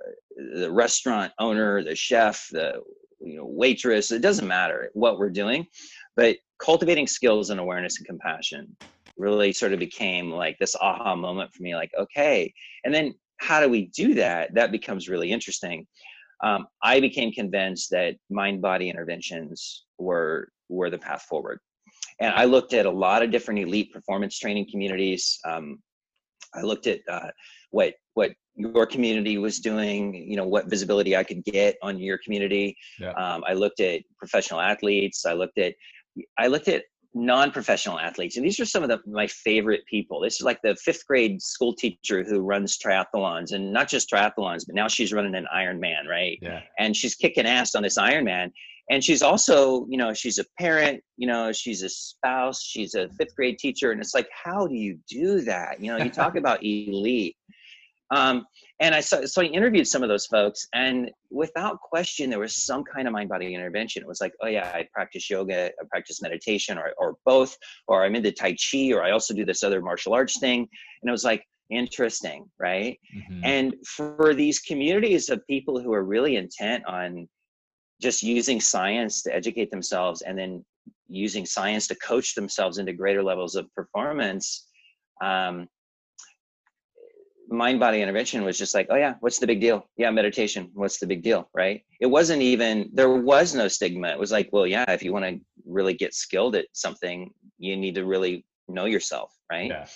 [0.55, 2.73] the restaurant owner the chef the
[3.21, 5.67] you know waitress it doesn't matter what we're doing
[6.17, 8.77] but cultivating skills and awareness and compassion
[9.17, 12.53] really sort of became like this aha moment for me like okay.
[12.85, 14.55] And then how do we do that?
[14.55, 15.87] That becomes really interesting.
[16.43, 21.59] Um, i became convinced that mind body interventions were were the path forward.
[22.21, 25.39] And i looked at a lot of different elite performance training communities.
[25.47, 25.79] Um,
[26.55, 27.31] i looked at uh,
[27.71, 32.19] what what your community was doing you know what visibility i could get on your
[32.19, 32.77] community.
[33.01, 33.13] Yeah.
[33.13, 35.25] um, i looked at professional athletes.
[35.25, 35.75] I looked at
[36.39, 40.21] i looked at non-professional athletes and these are some of the, my favorite people.
[40.21, 44.67] This is like the fifth grade school teacher who runs triathlons and not just triathlons
[44.67, 46.39] but now she's running an ironman right?
[46.43, 46.63] Yeah.
[46.79, 48.51] and she's kicking ass on this ironman.
[48.91, 53.09] And she's also you know she's a parent you know she's a spouse she's a
[53.11, 55.81] fifth grade teacher and it's like how do you do that?
[55.81, 57.37] You know you talk about elite.
[58.11, 58.45] Um,
[58.81, 62.57] and I saw, so I interviewed some of those folks, and without question, there was
[62.57, 64.03] some kind of mind body intervention.
[64.03, 67.57] It was like, oh yeah, I practice yoga, I practice meditation, or or both,
[67.87, 70.61] or I'm into Tai Chi, or I also do this other martial arts thing.
[71.03, 72.99] And it was like interesting, right?
[73.17, 73.41] Mm-hmm.
[73.45, 77.29] And for these communities of people who are really intent on
[78.03, 80.65] just using science to educate themselves, and then
[81.07, 84.67] using science to coach themselves into greater levels of performance.
[85.23, 85.69] Um,
[87.55, 89.87] mind body intervention was just like oh yeah what's the big deal?
[89.97, 91.83] Yeah meditation what's the big deal right?
[92.01, 94.09] It wasn't even there was no stigma.
[94.09, 97.77] It was like well yeah if you want to really get skilled at something you
[97.77, 99.69] need to really know yourself right?
[99.69, 99.87] Yeah.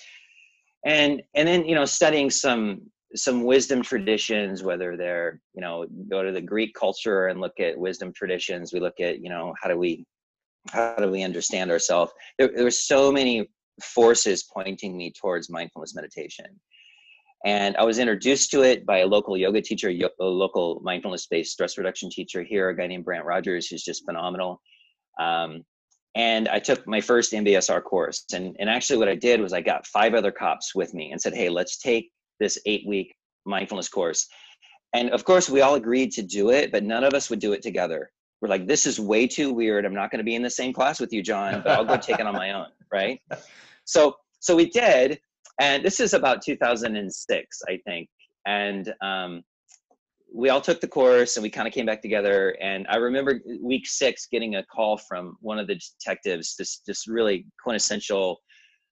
[0.85, 2.83] and and then you know studying some
[3.14, 7.79] some wisdom traditions whether they're you know go to the greek culture and look at
[7.79, 8.73] wisdom traditions.
[8.73, 10.05] We look at you know how do we
[10.71, 13.49] how do we understand ourselves there, there were so many
[13.83, 16.47] forces pointing me towards mindfulness meditation
[17.44, 21.53] and I was introduced to it by a local yoga teacher, a local mindfulness based
[21.53, 24.61] stress reduction teacher here, a guy named Brant Rogers, who's just phenomenal.
[25.20, 25.64] Um,
[26.14, 28.24] and I took my first MBSR course.
[28.35, 31.20] And, and actually, what I did was I got five other cops with me and
[31.20, 34.27] said, hey, let's take this eight week mindfulness course.
[34.94, 37.53] And of course, we all agreed to do it, but none of us would do
[37.53, 38.11] it together.
[38.40, 39.85] We're like, this is way too weird.
[39.85, 41.96] I'm not going to be in the same class with you, John, but I'll go
[41.96, 42.66] take it on my own.
[42.92, 43.20] Right.
[43.85, 45.18] So, so we did
[45.59, 48.09] and this is about 2006 i think.
[48.47, 49.42] And um,
[50.35, 52.57] we all took the course and we kind of came back together.
[52.61, 57.07] And i remember week six getting a call from one of the detectives this this
[57.09, 58.40] really quintessential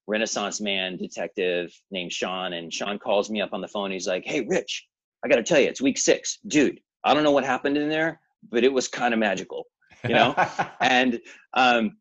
[0.07, 2.55] renaissance man detective named sean.
[2.55, 3.90] And sean calls me up on the phone.
[3.90, 4.87] He's like hey rich
[5.24, 6.38] i gotta tell you it's week six.
[6.46, 9.66] Dude i don't know what happened in there but it was kind of magical
[10.05, 10.35] you know?
[10.81, 11.20] And
[11.55, 11.96] um,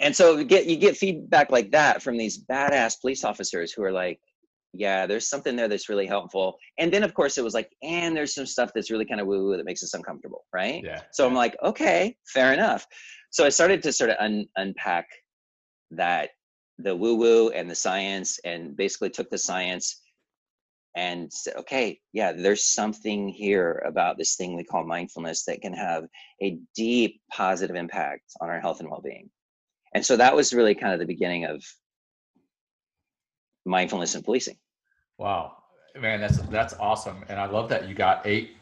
[0.00, 3.82] and so you get you get feedback like that from these badass police officers who
[3.82, 4.20] are like
[4.72, 6.58] yeah there's something there that's really helpful.
[6.78, 9.26] And then of course it was like and there's some stuff that's really kind of
[9.26, 10.82] woo woo that makes us uncomfortable right?
[10.84, 11.28] Yeah so yeah.
[11.28, 12.86] i'm like okay fair enough.
[13.30, 15.06] So i started to sort of un- unpack
[15.92, 16.30] that
[16.78, 20.02] the woo woo and the science and basically took the science
[20.96, 25.72] and said okay yeah there's something here about this thing we call mindfulness that can
[25.72, 26.04] have
[26.42, 29.28] a deep positive impact on our health and well-being
[29.96, 31.64] and so that was really kind of the beginning of
[33.64, 34.58] mindfulness and policing.
[35.16, 35.56] Wow.
[35.98, 37.24] Man that's that's awesome.
[37.30, 38.58] And i love that you got eight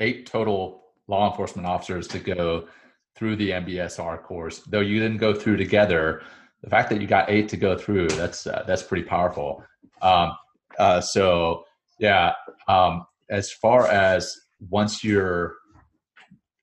[0.00, 2.66] eight total law enforcement officers to go
[3.14, 6.22] through the mbsr course though you didn't go through together.
[6.64, 9.64] The fact that you got eight to go through that's uh, that's pretty powerful.
[10.02, 10.32] Um,
[10.80, 11.64] uh, so
[12.00, 12.32] yeah
[12.66, 14.36] um, as far as
[14.68, 15.54] once you're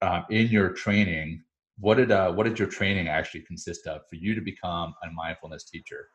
[0.01, 1.41] um, in your training,
[1.79, 5.11] what did uh, what did your training actually consist of for you to become a
[5.11, 6.07] mindfulness teacher?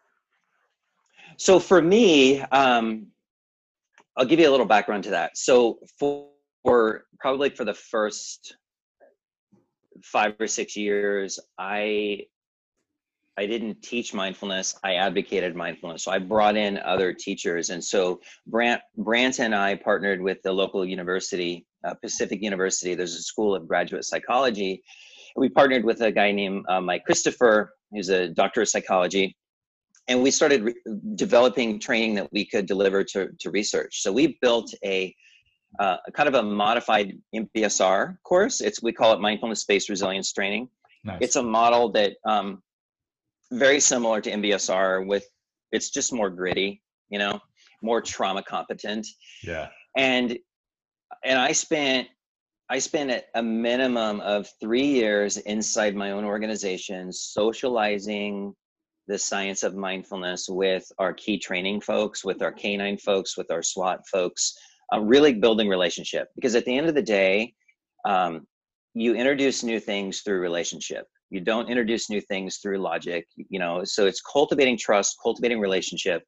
[1.37, 3.07] So for me, um,
[4.17, 5.37] I'll give you a little background to that.
[5.37, 6.29] So for,
[6.63, 8.57] for probably for the first
[10.03, 12.27] five or six years, I
[13.37, 14.79] I didn't teach mindfulness.
[14.85, 16.05] I advocated mindfulness.
[16.05, 17.71] So I brought in other teachers.
[17.71, 22.95] And so Brant, Brant and I partnered with the local university, uh, Pacific University.
[22.95, 24.85] There's a school of graduate psychology.
[25.37, 29.37] We partnered with a guy named uh, Mike Christopher, who's a doctor of psychology.
[30.07, 30.75] And we started re-
[31.15, 34.03] developing training that we could deliver to, to research.
[34.03, 35.15] So we built a,
[35.79, 38.61] uh, a kind of a modified MBSR course.
[38.61, 40.69] It's we call it mindfulness based resilience training.
[41.05, 41.19] Nice.
[41.21, 42.63] It's a model that um,
[43.53, 45.27] very similar to MBSR with
[45.73, 47.41] it's just more gritty, you know,
[47.83, 49.07] more trauma competent.
[49.43, 49.69] Yeah.
[49.97, 50.39] And
[51.25, 52.09] and I spent
[52.71, 58.55] I spent a minimum of three years inside my own organization socializing
[59.07, 63.63] the science of mindfulness with our key training folks, with our canine folks, with our
[63.63, 64.55] SWAT folks,
[64.95, 66.29] uh, really building relationship.
[66.35, 67.53] Because at the end of the day,
[68.07, 68.47] um,
[68.95, 73.83] you introduce new things through relationship you don't introduce new things through logic you know
[73.85, 76.23] so it's cultivating trust cultivating relationship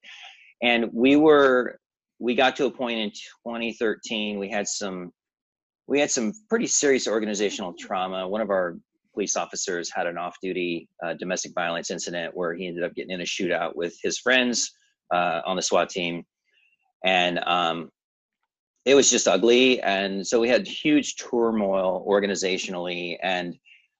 [0.62, 1.78] and we were
[2.18, 5.12] we got to a point in 2013 we had some
[5.86, 8.26] we had some pretty serious organizational trauma.
[8.26, 8.76] One of our
[9.14, 13.20] police officers had an off-duty uh, domestic violence incident where he ended up getting in
[13.20, 14.72] a shootout with his friends
[15.12, 16.24] uh, on the SWAT team,
[17.04, 17.90] and um,
[18.84, 19.80] it was just ugly.
[19.80, 23.56] And so we had huge turmoil organizationally, and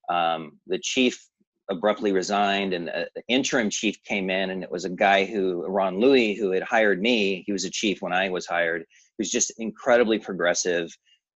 [0.09, 1.19] um, the chief
[1.69, 5.99] abruptly resigned and the interim chief came in and it was a guy who ron
[5.99, 7.43] louie who had hired me.
[7.45, 8.85] He was a chief when i was hired.
[9.19, 10.97] Who's just incredibly progressive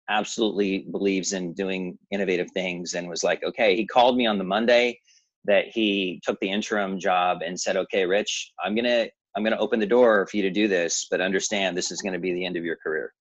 [0.10, 4.44] absolutely believes in doing innovative things and was like okay he called me on the
[4.44, 5.00] monday
[5.46, 9.80] that he took the interim job and said okay rich i'm gonna i'm gonna open
[9.80, 12.58] the door for you to do this but understand this is gonna be the end
[12.58, 13.14] of your career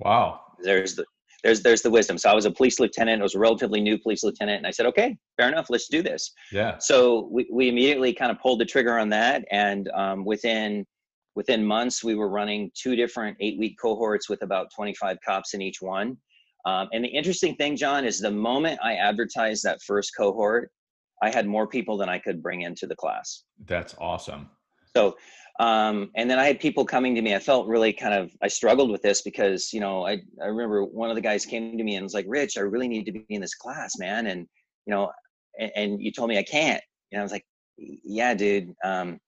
[0.00, 1.04] wow there's the
[1.44, 2.16] there's there's the wisdom.
[2.18, 3.20] So I was a police lieutenant.
[3.20, 6.02] I was a relatively new police lieutenant, and I said, okay, fair enough, let's do
[6.02, 6.32] this.
[6.50, 6.78] Yeah.
[6.78, 10.86] So we we immediately kind of pulled the trigger on that, and um, within
[11.34, 15.62] within months we were running two different eight week cohorts with about 25 cops in
[15.62, 16.16] each one.
[16.66, 20.70] Um, and the interesting thing, John, is the moment I advertised that first cohort,
[21.22, 23.44] I had more people than I could bring into the class.
[23.66, 24.48] That's awesome.
[24.96, 25.16] So
[25.60, 27.34] um, and then I had people coming to me.
[27.34, 30.84] I felt really kind of I struggled with this because you know I I remember
[30.84, 33.12] one of the guys came to me and was like, "Rich, I really need to
[33.12, 34.48] be in this class, man." And
[34.86, 35.12] you know,
[35.60, 36.82] and, and you told me I can't.
[37.12, 37.44] And I was like,
[37.78, 38.74] "Yeah, dude.
[38.82, 39.20] Um,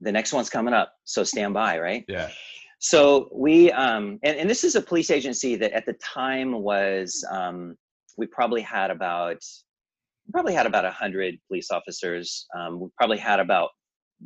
[0.00, 2.30] the next one's coming up, so stand by, right?" Yeah.
[2.78, 7.24] So we um, and, and this is a police agency that at the time was
[7.30, 7.76] um,
[8.18, 9.38] we probably had about
[10.32, 12.46] probably had about a hundred police officers.
[12.56, 13.70] Um, we probably had about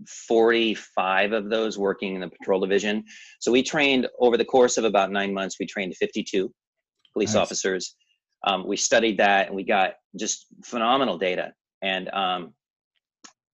[0.07, 3.05] 45 of those working in the patrol division.
[3.41, 6.53] So we trained over the course of about nine months, we trained 52
[7.13, 7.43] police nice.
[7.43, 7.97] officers.
[8.47, 11.53] Um, we studied that and we got just phenomenal data.
[11.83, 12.55] And um,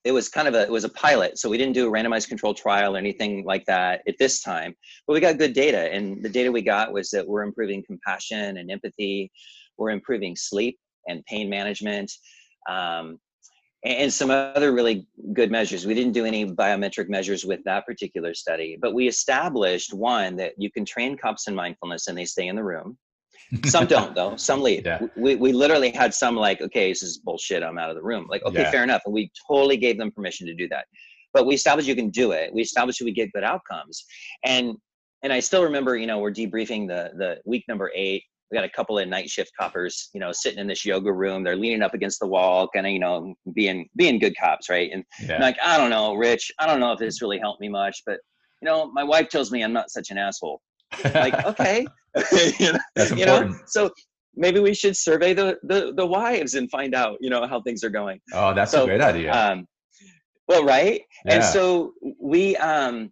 [0.05, 2.29] it was kind of a it was a pilot, so we didn't do a randomized
[2.29, 4.75] control trial or anything like that at this time.
[5.07, 8.59] But we got good data, and the data we got was that we're improving compassion
[8.59, 9.33] and empathy,
[9.79, 12.13] we're improving sleep and pain management.
[12.69, 13.19] Um,
[13.85, 15.85] and some other really good measures.
[15.85, 20.55] We didn't do any biometric measures with that particular study, but we established one that
[20.57, 22.97] you can train cops in mindfulness and they stay in the room.
[23.65, 24.37] Some don't though.
[24.37, 24.85] Some leave.
[24.85, 25.01] Yeah.
[25.17, 27.63] We, we literally had some like, okay, this is bullshit.
[27.63, 28.27] I'm out of the room.
[28.29, 28.71] Like, okay, yeah.
[28.71, 29.03] fair enough.
[29.05, 30.87] And we totally gave them permission to do that.
[31.33, 32.53] But we established you can do it.
[32.53, 34.05] We established we get good outcomes.
[34.45, 34.75] And
[35.23, 38.65] and I still remember, you know, we're debriefing the the week number eight we got
[38.65, 41.43] a couple of night shift coppers, you know, sitting in this yoga room.
[41.43, 44.91] They're leaning up against the wall, kind of, you know, being being good cops, right?
[44.93, 45.41] And yeah.
[45.41, 48.21] like, I don't know, Rich, I don't know if this really helped me much, but
[48.63, 50.61] you know, my wife tells me I'm not such an asshole.
[51.05, 51.87] Like, okay,
[52.59, 53.19] you know, That's important.
[53.19, 53.91] you know, so
[54.37, 57.85] maybe we should survey the, the the wives and find out, you know, how things
[57.85, 58.21] are going.
[58.33, 59.33] Oh, that's so, a great idea.
[59.33, 59.67] Um,
[60.49, 61.35] well, right, yeah.
[61.35, 63.11] and so we um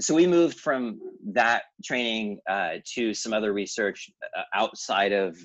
[0.00, 0.98] so we moved from
[1.32, 5.36] that training uh, to some other research uh, outside of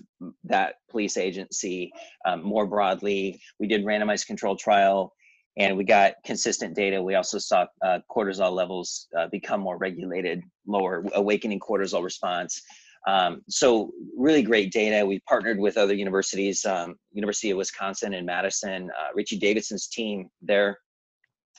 [0.45, 1.91] that police agency
[2.25, 5.13] um, more broadly we did randomized control trial
[5.57, 7.01] and we got consistent data.
[7.01, 12.61] We also saw uh, cortisol levels uh, become more regulated lower awakening cortisol response.
[13.07, 15.05] Um, so really great data.
[15.05, 20.29] We partnered with other universities um, university of wisconsin in madison uh, richie davidson's team
[20.41, 20.79] there.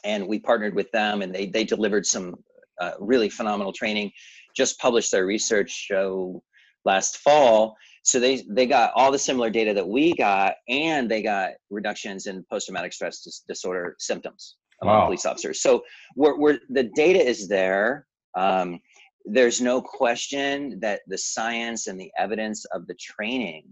[0.04, 2.34] And we partnered with them and they, they delivered some
[2.80, 4.12] uh, really phenomenal training,
[4.54, 6.42] just published their research show
[6.84, 7.76] last fall
[8.06, 12.26] so they they got all the similar data that we got and they got reductions
[12.26, 15.04] in post-traumatic stress dis- disorder symptoms among wow.
[15.06, 15.60] police officers.
[15.60, 15.82] So
[16.14, 18.06] we're, we're the data is there.
[18.36, 18.78] Um,
[19.24, 23.64] there's no question that the science and the evidence of the training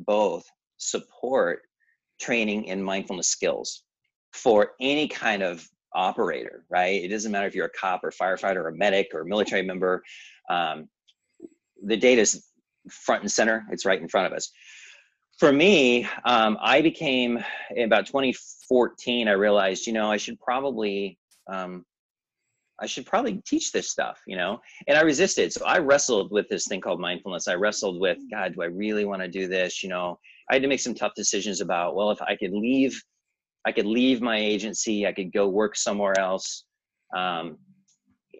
[0.00, 0.44] both
[0.78, 1.60] support
[2.18, 3.84] training in mindfulness skills
[4.32, 7.04] for any kind of operator right?
[7.04, 9.62] It doesn't matter if you're a cop or firefighter or a medic or a military
[9.62, 10.02] member.
[10.48, 10.88] Um,
[11.84, 12.46] the data is
[12.90, 13.64] front and center.
[13.70, 14.50] It's right in front of us.
[15.38, 17.42] For me, um, I became
[17.74, 19.28] in about 2014.
[19.28, 21.18] I realized, you know, I should probably,
[21.50, 21.84] um,
[22.80, 24.60] I should probably teach this stuff, you know.
[24.86, 25.52] And I resisted.
[25.52, 27.48] So I wrestled with this thing called mindfulness.
[27.48, 29.82] I wrestled with, God, do I really want to do this?
[29.82, 30.18] You know,
[30.50, 33.00] I had to make some tough decisions about, well, if I could leave,
[33.64, 35.06] I could leave my agency.
[35.06, 36.64] I could go work somewhere else.
[37.16, 37.58] Um,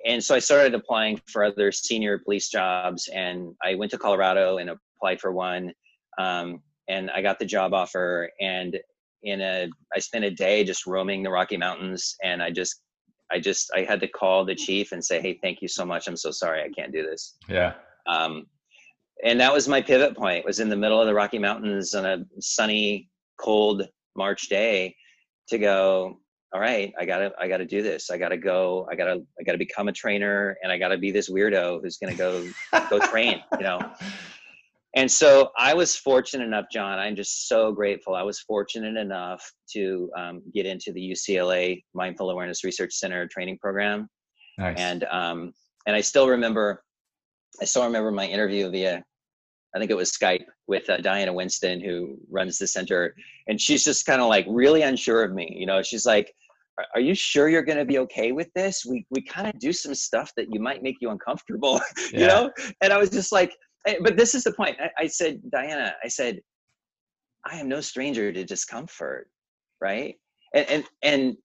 [0.04, 4.58] and so I started applying for other senior police jobs, and I went to Colorado
[4.58, 5.72] and applied for one,
[6.18, 8.30] um, and I got the job offer.
[8.40, 8.78] And
[9.22, 12.82] in a, I spent a day just roaming the Rocky Mountains, and I just,
[13.30, 16.08] I just, I had to call the chief and say, "Hey, thank you so much.
[16.08, 17.74] I'm so sorry, I can't do this." Yeah.
[18.06, 18.46] Um,
[19.24, 20.38] and that was my pivot point.
[20.38, 24.96] It was in the middle of the Rocky Mountains on a sunny, cold March day
[25.48, 26.18] to go
[26.52, 28.10] all right, I gotta, I gotta do this.
[28.10, 28.86] I gotta go.
[28.90, 32.14] I gotta, I gotta become a trainer, and I gotta be this weirdo who's gonna
[32.14, 32.46] go,
[32.90, 33.42] go train.
[33.58, 33.80] You know.
[34.94, 36.98] And so I was fortunate enough, John.
[36.98, 38.14] I'm just so grateful.
[38.14, 39.42] I was fortunate enough
[39.72, 44.08] to um, get into the UCLA Mindful Awareness Research Center training program.
[44.58, 44.76] Nice.
[44.78, 45.52] And um,
[45.86, 46.84] and I still remember,
[47.60, 49.02] I still remember my interview via
[49.74, 53.14] I think it was Skype with uh, Diana Winston, who runs the center,
[53.48, 55.54] and she's just kind of like really unsure of me.
[55.58, 56.34] You know, she's like,
[56.94, 58.84] "Are you sure you're going to be okay with this?
[58.84, 61.80] We we kind of do some stuff that you might make you uncomfortable,
[62.12, 62.20] yeah.
[62.20, 63.52] you know." And I was just like,
[63.86, 66.40] eh, "But this is the point." I, I said, Diana, I said,
[67.46, 69.28] "I am no stranger to discomfort,
[69.80, 70.14] right?"
[70.54, 71.36] And and and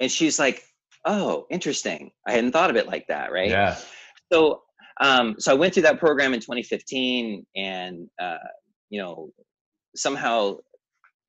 [0.00, 0.62] and she's like,
[1.04, 2.10] "Oh, interesting.
[2.26, 3.76] I hadn't thought of it like that, right?" Yeah.
[4.32, 4.62] So
[5.00, 8.36] um, so I went through that program in 2015, and uh,
[8.90, 9.30] you know,
[9.96, 10.56] somehow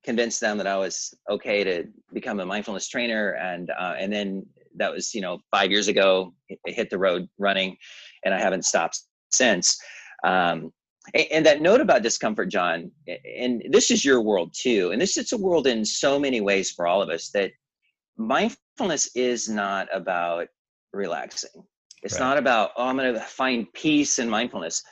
[0.06, 4.46] convinced them that I was okay to become a mindfulness trainer, and uh, and then
[4.76, 6.32] that was you know five years ago.
[6.48, 7.76] It hit the road running,
[8.24, 9.00] and I haven't stopped
[9.30, 9.78] since.
[10.24, 10.72] Um,
[11.14, 12.90] and, and that note about discomfort, John,
[13.38, 16.70] and this is your world too, and this is a world in so many ways
[16.70, 17.52] for all of us that
[18.16, 20.48] mindfulness is not about
[20.92, 21.62] relaxing
[22.06, 22.26] it's right.
[22.26, 24.82] not about, oh, I'm going to find peace and mindfulness.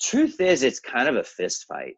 [0.00, 1.96] Truth is, it's kind of a fist fight.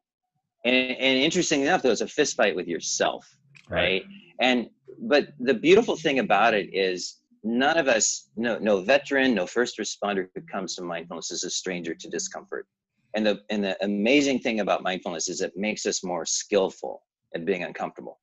[0.64, 3.36] And, and interesting enough, though, it's a fist fight with yourself,
[3.68, 3.80] right.
[3.80, 4.04] right?
[4.40, 9.46] And, but the beautiful thing about it is none of us, no, no veteran, no
[9.46, 12.66] first responder who comes to mindfulness is a stranger to discomfort.
[13.14, 17.02] And the, and the amazing thing about mindfulness is it makes us more skillful
[17.34, 18.18] at being uncomfortable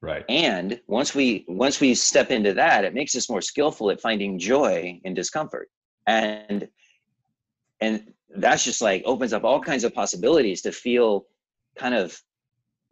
[0.00, 4.00] right and once we once we step into that it makes us more skillful at
[4.00, 5.68] finding joy in discomfort
[6.06, 6.68] and
[7.80, 11.26] and that's just like opens up all kinds of possibilities to feel
[11.80, 12.20] kind of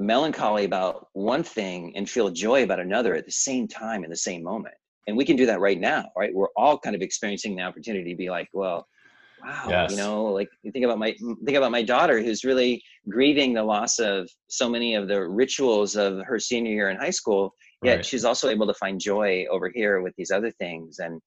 [0.00, 4.16] melancholy about one thing and feel joy about another at the same time in the
[4.16, 4.74] same moment
[5.06, 8.10] and we can do that right now right we're all kind of experiencing the opportunity
[8.12, 8.86] to be like well
[9.42, 9.90] wow yes.
[9.90, 11.12] you know like you think about my
[11.44, 15.96] think about my daughter who's really grieving the loss of so many of the rituals
[15.96, 18.06] of her senior year in high school yet right.
[18.06, 21.20] she's also able to find joy over here with these other things and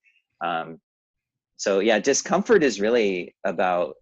[0.43, 0.79] um,
[1.57, 3.95] so yeah discomfort is really about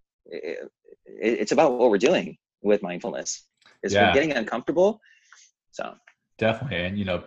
[1.06, 3.46] it's about what we're doing with mindfulness
[3.82, 4.12] is yeah.
[4.12, 5.00] getting uncomfortable
[5.70, 5.94] so
[6.38, 7.22] definitely and you know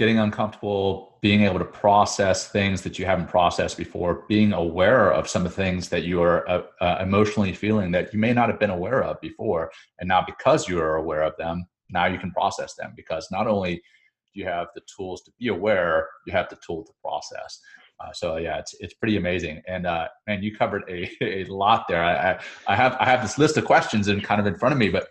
[0.00, 5.28] getting uncomfortable, being able to process things that you haven't processed before, being aware of
[5.28, 8.48] some of the things that you are uh, uh, emotionally feeling that you may not
[8.48, 9.70] have been aware of before.
[9.98, 13.46] And now, because you are aware of them, now you can process them because not
[13.46, 17.60] only do you have the tools to be aware, you have the tool to process.
[18.02, 19.60] Uh, so yeah, it's it's pretty amazing.
[19.68, 22.02] And uh, man, you covered a, a lot there.
[22.02, 24.72] I, I, I have I have this list of questions and kind of in front
[24.72, 25.08] of me, but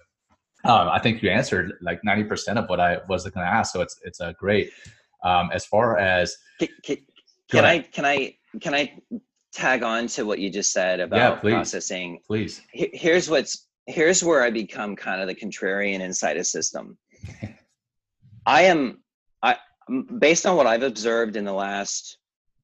[0.65, 3.73] um, I think you answered like 90% of what I was going to ask.
[3.73, 4.71] So it's, it's a great,
[5.23, 6.97] um, as far as, can, can,
[7.49, 8.93] can I, can I, can I
[9.53, 11.53] tag on to what you just said about yeah, please.
[11.53, 12.19] processing?
[12.27, 12.61] Please.
[12.71, 16.97] Here's what's, here's where I become kind of the contrarian inside a system.
[18.45, 19.01] I am,
[19.41, 19.57] I,
[20.17, 22.17] based on what I've observed in the last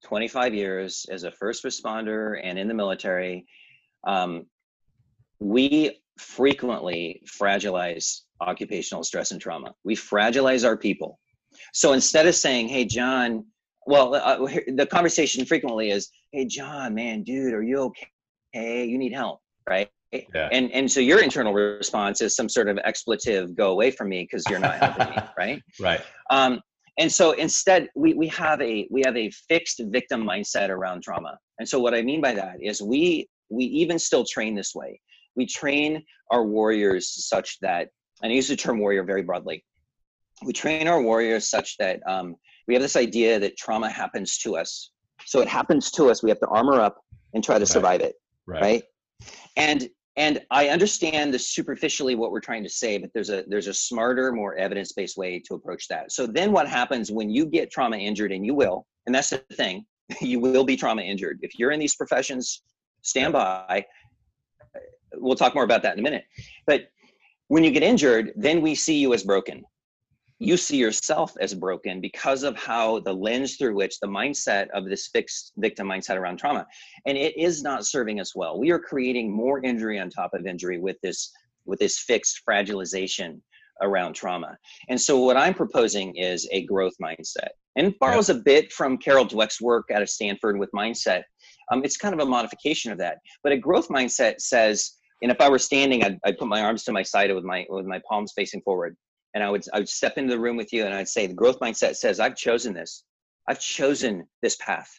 [0.04, 3.46] 25 years as a first responder and in the military,
[4.06, 4.46] um,
[5.40, 9.74] we frequently fragilize occupational stress and trauma.
[9.84, 11.20] We fragilize our people.
[11.74, 13.46] So instead of saying, "Hey, John,"
[13.88, 14.38] well, uh,
[14.68, 18.08] the conversation frequently is, "Hey, John, man, dude, are you okay?
[18.52, 19.90] Hey, You need help, right?"
[20.34, 20.50] yeah.
[20.52, 24.24] and and so your internal response is some sort of expletive go away from me
[24.24, 26.62] because you're not helping me right right um,
[26.98, 31.38] and so instead we, we have a we have a fixed victim mindset around trauma
[31.60, 35.00] and so what i mean by that is we we even still train this way
[35.36, 37.90] we train our warriors such that
[38.22, 39.64] and i use the term warrior very broadly.
[40.46, 42.36] We train our warriors such that um,
[42.68, 44.92] we have this idea that trauma happens to us.
[45.26, 46.98] So it happens to us we have to armor up
[47.34, 47.68] and try to right.
[47.68, 48.16] survive it
[48.46, 48.62] right.
[48.62, 48.84] right?
[49.56, 53.68] And and i understand the superficially what we're trying to say but there's a there's
[53.68, 56.12] a smarter more evidence-based way to approach that.
[56.12, 59.38] So then what happens when you get trauma injured and you will and that's the
[59.54, 59.86] thing
[60.22, 61.40] you will be trauma injured.
[61.42, 62.62] If you're in these professions
[63.02, 63.86] stand by
[65.18, 66.26] we'll talk more about that in a minute.
[66.68, 66.90] But
[67.48, 69.64] when you get injured then we see you as broken.
[70.40, 74.86] You see yourself as broken because of how the lens through which the mindset of
[74.86, 76.68] this fixed victim mindset around trauma
[77.06, 78.60] and it is not serving us well.
[78.60, 81.32] We are creating more injury on top of injury with this
[81.66, 83.40] with this fixed fragilization
[83.82, 84.58] around trauma.
[84.90, 87.50] And so what i'm proposing is a growth mindset.
[87.76, 91.24] And borrows a bit from carol dweck's work out of stanford with mindset.
[91.72, 93.18] Um, it's kind of a modification of that.
[93.44, 96.84] But a growth mindset says and if i were standing I'd, I'd put my arms
[96.84, 98.96] to my side with my with my palms facing forward
[99.36, 101.34] and I would I would step into the room with you and I'd say the
[101.34, 103.04] growth mindset says I've chosen this.
[103.48, 104.90] I've chosen this path.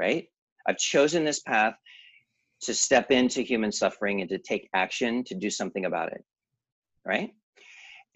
[0.00, 0.26] Right?
[0.66, 1.74] I've chosen this path
[2.62, 6.24] to step into human suffering and to take action to do something about it.
[7.06, 7.30] Right?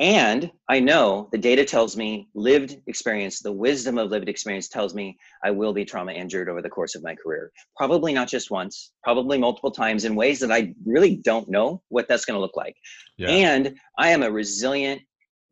[0.02, 4.96] And I know the data tells me lived experience, the wisdom of lived experience tells
[4.96, 7.52] me I will be trauma injured over the course of my career.
[7.76, 12.08] Probably not just once, probably multiple times in ways that I really don't know what
[12.08, 12.74] that's going to look like.
[13.16, 13.28] Yeah.
[13.28, 15.02] And I am a resilient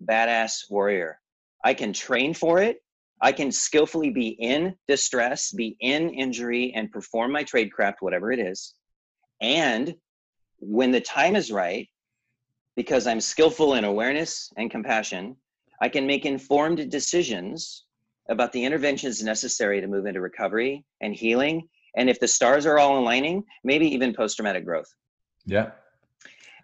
[0.04, 1.20] badass warrior.
[1.64, 2.78] I can train for it.
[3.22, 8.32] I can skillfully be in distress, be in injury, and perform my trade craft, whatever
[8.32, 8.74] it is.
[9.40, 9.94] And
[10.58, 11.86] when the time is right,
[12.76, 15.36] because I'm skillful in awareness and compassion,
[15.80, 17.84] I can make informed decisions
[18.28, 21.68] about the interventions necessary to move into recovery and healing.
[21.96, 24.92] And if the stars are all aligning, maybe even post traumatic growth.
[25.46, 25.70] Yeah.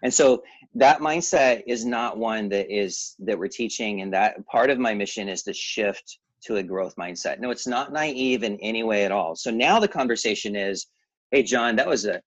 [0.03, 0.43] And so
[0.75, 4.93] that mindset is not one that is that we're teaching and that part of my
[4.93, 9.05] mission is to shift to a growth mindset no it's not naive in any way
[9.05, 10.85] at all so now the conversation is
[11.31, 12.21] hey john that was a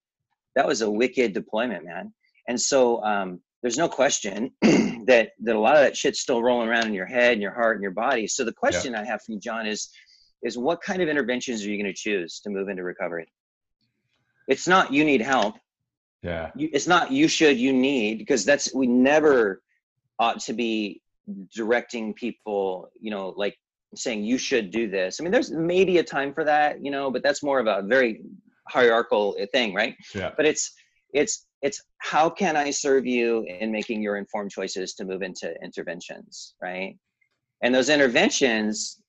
[0.57, 2.13] that was a wicked deployment man
[2.49, 6.69] and so um, there's no question that that a lot of that shit's still rolling
[6.69, 8.27] around in your head and your heart and your body.
[8.27, 9.03] So the question yeah.
[9.03, 9.91] i have for you john is
[10.43, 13.27] is what kind of interventions are you going to choose to move into recovery?
[14.49, 15.57] It's not you need help.
[16.23, 16.51] Yeah.
[16.55, 19.63] You, it's not you should you need because that's we never
[20.19, 21.03] ought to be
[21.55, 23.57] directing people you know like
[23.95, 25.21] saying you should do this.
[25.21, 27.83] I mean there's maybe a time for that you know but that's more of a
[27.83, 28.23] very
[28.69, 29.97] hierarchical thing right?
[30.15, 30.33] Yeah.
[30.37, 30.73] But it's
[31.13, 35.55] it's it's how can i serve you in making your informed choices to move into
[35.63, 36.97] interventions right
[37.63, 39.01] and those interventions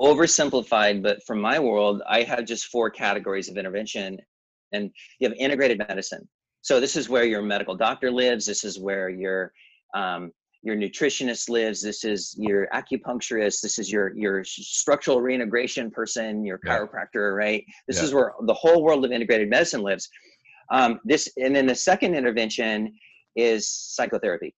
[0.00, 4.18] oversimplified but from my world i have just four categories of intervention
[4.72, 6.28] and you have integrated medicine
[6.62, 8.44] so this is where your medical doctor lives.
[8.44, 9.52] This is where your
[9.94, 10.32] um,
[10.62, 11.80] your nutritionist lives.
[11.80, 13.60] This is your acupuncturist.
[13.60, 17.64] This is your your structural reintegration person, your chiropractor, right?
[17.86, 18.04] This yeah.
[18.04, 20.08] is where the whole world of integrated medicine lives.
[20.70, 22.94] Um, this and then the second intervention
[23.36, 24.54] is psychotherapy.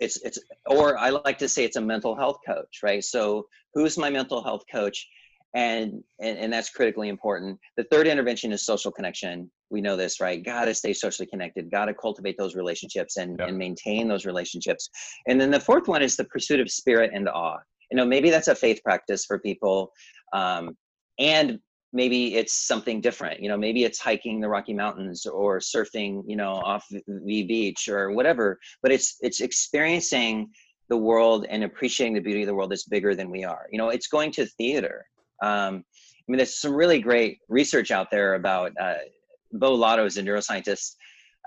[0.00, 3.02] It's it's or I like to say it's a mental health coach, right?
[3.02, 5.06] So who's my mental health coach?
[5.54, 10.20] and, and and that's critically important the third intervention is social connection we know this
[10.20, 13.48] right got to stay socially connected got to cultivate those relationships and, yep.
[13.48, 14.90] and maintain those relationships
[15.26, 17.58] and then the fourth one is the pursuit of spirit and awe
[17.90, 19.90] you know maybe that's a faith practice for people
[20.34, 20.76] um,
[21.18, 21.58] and
[21.92, 26.36] maybe it's something different you know maybe it's hiking the rocky mountains or surfing you
[26.36, 30.48] know off the beach or whatever but it's it's experiencing
[30.88, 33.66] the world and appreciating the beauty of the world that's bigger than we are.
[33.70, 35.04] You know it's going to theater.
[35.42, 38.94] Um, I mean, there's some really great research out there about uh,
[39.52, 40.96] Beau Lotto is a neuroscientist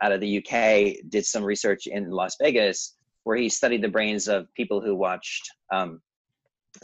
[0.01, 4.27] out of the UK, did some research in Las Vegas where he studied the brains
[4.27, 6.01] of people who watched um,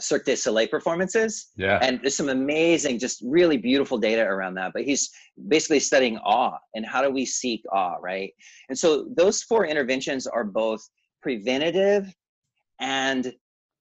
[0.00, 1.48] Cirque du Soleil performances.
[1.56, 1.78] Yeah.
[1.82, 4.72] And there's some amazing, just really beautiful data around that.
[4.74, 5.10] But he's
[5.48, 8.32] basically studying awe and how do we seek awe, right?
[8.68, 10.86] And so those four interventions are both
[11.22, 12.12] preventative
[12.80, 13.32] and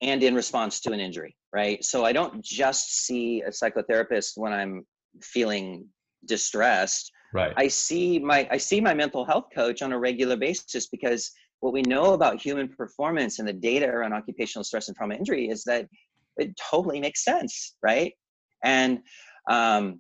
[0.02, 4.54] and in response to an injury right so i don't just see a psychotherapist when
[4.54, 4.86] i'm
[5.22, 5.86] feeling
[6.26, 10.88] distressed right i see my i see my mental health coach on a regular basis
[10.88, 15.16] because what we know about human performance and the data around occupational stress and trauma
[15.16, 15.88] injury is that
[16.38, 18.14] it totally makes sense right
[18.64, 19.00] and
[19.50, 20.00] um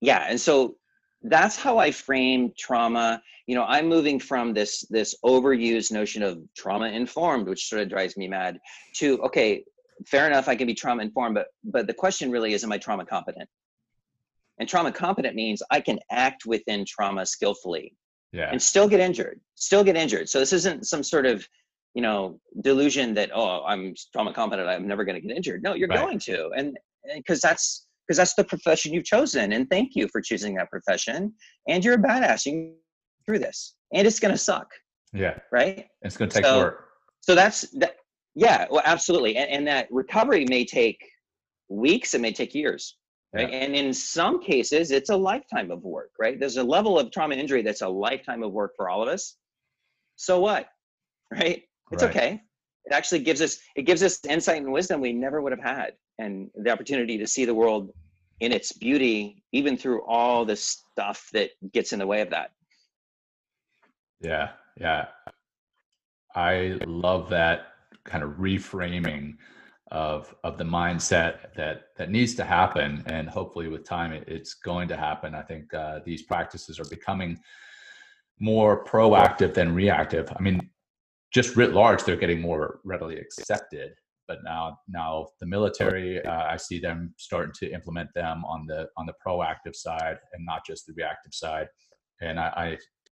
[0.00, 0.76] yeah and so
[1.22, 3.20] that's how I frame trauma.
[3.46, 7.88] You know, I'm moving from this this overused notion of trauma informed, which sort of
[7.88, 8.58] drives me mad,
[8.96, 9.64] to okay,
[10.06, 12.78] fair enough, I can be trauma informed, but but the question really is, am I
[12.78, 13.48] trauma competent?
[14.60, 17.94] And trauma competent means I can act within trauma skillfully,
[18.32, 20.28] yeah, and still get injured, still get injured.
[20.28, 21.46] So this isn't some sort of
[21.94, 25.62] you know delusion that oh I'm trauma competent, I'm never going to get injured.
[25.62, 26.00] No, you're right.
[26.00, 26.76] going to, and
[27.16, 29.52] because that's because that's the profession you've chosen.
[29.52, 31.34] And thank you for choosing that profession.
[31.68, 32.46] And you're a badass.
[32.46, 32.74] You can
[33.26, 34.68] through this, and it's going to suck.
[35.12, 35.38] Yeah.
[35.52, 35.86] Right.
[36.02, 36.86] It's going to take so, work.
[37.20, 37.96] So that's that.
[38.34, 38.66] Yeah.
[38.70, 39.36] Well, absolutely.
[39.36, 40.98] And, and that recovery may take
[41.68, 42.14] weeks.
[42.14, 42.96] It may take years.
[43.34, 43.50] Right.
[43.50, 43.58] Yeah.
[43.58, 46.10] And in some cases, it's a lifetime of work.
[46.18, 46.38] Right.
[46.40, 49.36] There's a level of trauma injury that's a lifetime of work for all of us.
[50.16, 50.68] So what?
[51.30, 51.64] Right.
[51.92, 52.10] It's right.
[52.10, 52.40] okay.
[52.86, 55.92] It actually gives us it gives us insight and wisdom we never would have had
[56.18, 57.92] and the opportunity to see the world
[58.40, 62.52] in its beauty, even through all the stuff that gets in the way of that.
[64.20, 64.50] Yeah,
[64.80, 65.06] yeah.
[66.34, 67.66] I love that
[68.04, 69.36] kind of reframing
[69.90, 74.54] of of the mindset that that needs to happen, and hopefully with time it, it's
[74.54, 75.34] going to happen.
[75.34, 77.38] I think uh, these practices are becoming
[78.40, 80.30] more proactive than reactive.
[80.36, 80.70] I mean,
[81.32, 83.92] just writ large, they're getting more readily accepted
[84.28, 88.86] but now now the military uh, i see them starting to implement them on the
[88.96, 91.66] on the proactive side and not just the reactive side
[92.20, 92.66] and i, I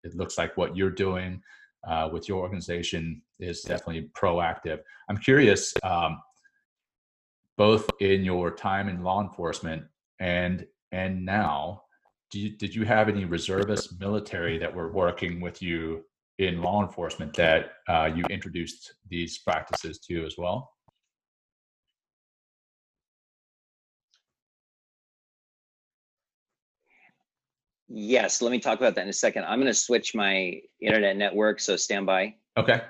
[0.03, 1.41] it looks like what you're doing
[1.89, 6.21] uh, with your organization is definitely proactive i'm curious um,
[7.57, 9.85] both in your time in law enforcement
[10.21, 11.83] and and now
[12.33, 16.05] you, did you have any reservist military that were working with you
[16.39, 20.75] in law enforcement that uh, you introduced these practices to as well
[27.97, 29.45] Yes, let me talk about that in a second.
[29.45, 32.35] I'm going to switch my internet network, so stand by.
[32.57, 32.81] Okay.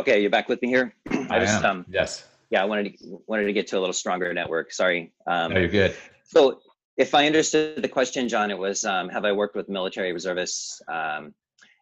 [0.00, 0.94] Okay, you're back with me here.
[1.10, 1.70] I, just am.
[1.70, 2.24] um yes.
[2.50, 4.72] Yeah, I wanted to wanted to get to a little stronger network.
[4.72, 5.12] Sorry.
[5.26, 5.94] Um, no, you're good.
[6.24, 6.60] So,
[6.96, 10.80] if I understood the question, John, it was um, have I worked with military reservists?
[10.88, 11.34] Um,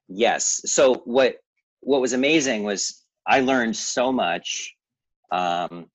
[0.09, 0.63] yes.
[0.65, 1.37] So what
[1.81, 4.75] what was amazing was I learned so much
[5.31, 5.87] um,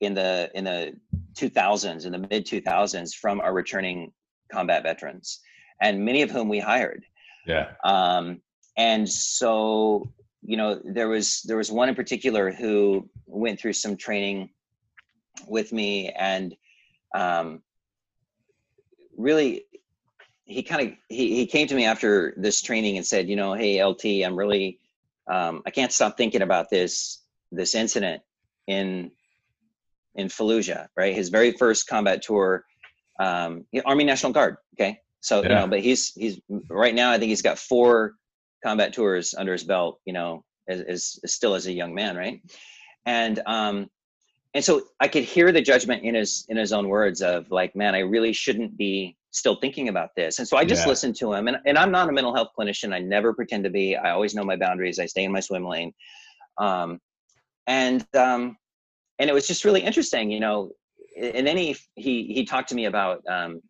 [0.00, 0.94] in the in the
[1.34, 4.12] 2000s in the mid 2000s from our returning
[4.50, 5.40] combat veterans
[5.80, 7.04] and many of whom we hired
[7.46, 8.40] yeah um,
[8.76, 10.10] and so
[10.42, 14.50] you know there was there was one in particular who went through some training
[15.46, 16.56] with me and
[17.14, 17.62] um,
[19.16, 19.64] really
[20.44, 23.52] he kind of he, he came to me after this training and said you know
[23.52, 24.78] hey lt i'm really
[25.30, 27.22] um, i can't stop thinking about this
[27.52, 28.22] this incident
[28.66, 29.10] in
[30.18, 31.14] in Fallujah, right?
[31.14, 32.64] His very first combat tour,
[33.20, 34.56] um, Army National Guard.
[34.74, 35.48] Okay, so yeah.
[35.48, 37.12] you know, but he's he's right now.
[37.12, 38.14] I think he's got four
[38.64, 40.00] combat tours under his belt.
[40.04, 42.40] You know, as, as, as still as a young man, right?
[43.06, 43.88] And um,
[44.54, 47.74] and so I could hear the judgment in his in his own words of like,
[47.76, 50.38] man, I really shouldn't be still thinking about this.
[50.38, 50.88] And so I just yeah.
[50.88, 51.48] listened to him.
[51.48, 52.92] And and I'm not a mental health clinician.
[52.94, 53.96] I never pretend to be.
[53.96, 54.98] I always know my boundaries.
[54.98, 55.92] I stay in my swim lane.
[56.58, 57.00] Um,
[57.66, 58.56] and um,
[59.18, 60.70] and it was just really interesting, you know.
[61.20, 63.60] And then he he he talked to me about um,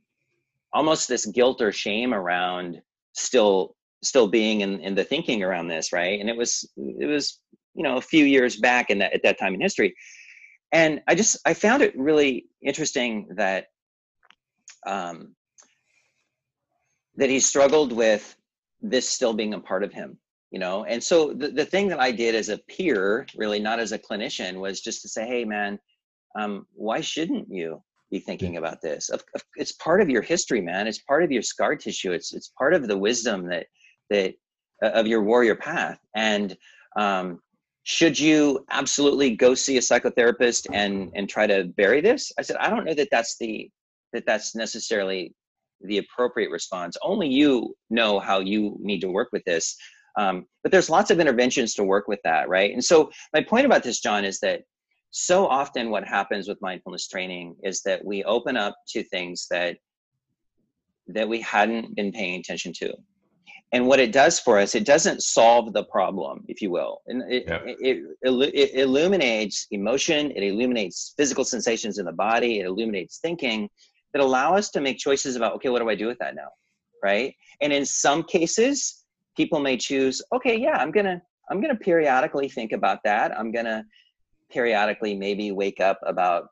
[0.73, 2.81] almost this guilt or shame around
[3.15, 6.21] still still being in, in the thinking around this, right?
[6.21, 7.41] And it was it was
[7.75, 9.95] you know a few years back in that at that time in history,
[10.73, 13.67] and I just I found it really interesting that
[14.87, 15.35] um,
[17.17, 18.37] that he struggled with
[18.81, 20.19] this still being a part of him
[20.51, 20.85] you know?
[20.85, 23.99] And so the, the thing that i did as a peer really not as a
[23.99, 25.79] clinician was just to say hey man
[26.39, 29.11] um, why shouldn't you be thinking about this?
[29.57, 30.87] It's part of your history man.
[30.87, 32.13] It's part of your scar tissue.
[32.13, 33.67] It's it's part of the wisdom that
[34.11, 34.35] that
[34.83, 35.99] uh, of your warrior path.
[36.15, 36.57] And
[36.97, 37.41] um,
[37.85, 42.31] should you absolutely go see a psychotherapist and and try to bury this?
[42.39, 43.71] I said i don't know that that's the
[44.13, 45.35] that that's necessarily
[45.83, 46.97] the appropriate response.
[47.03, 49.77] Only you know how you need to work with this.
[50.19, 52.73] Um, but there's lots of interventions to work with that, right?
[52.73, 54.63] And so my point about this, John, is that
[55.11, 59.77] so often what happens with mindfulness training is that we open up to things that
[61.07, 62.93] that we hadn't been paying attention to
[63.73, 67.03] and what it does for us it doesn't solve the problem if you will.
[67.07, 67.61] And it, yeah.
[67.65, 73.69] it, it, it, illuminates emotion it illuminates physical sensations in the body it illuminates thinking
[74.13, 76.49] that allow us to make choices about okay what do i do with that now
[77.03, 77.35] right?
[77.61, 79.05] And in some cases
[79.37, 83.39] people may choose okay yeah i'm gonna i'm gonna periodically think about that.
[83.39, 83.85] I'm gonna
[84.51, 86.49] periodically maybe wake up about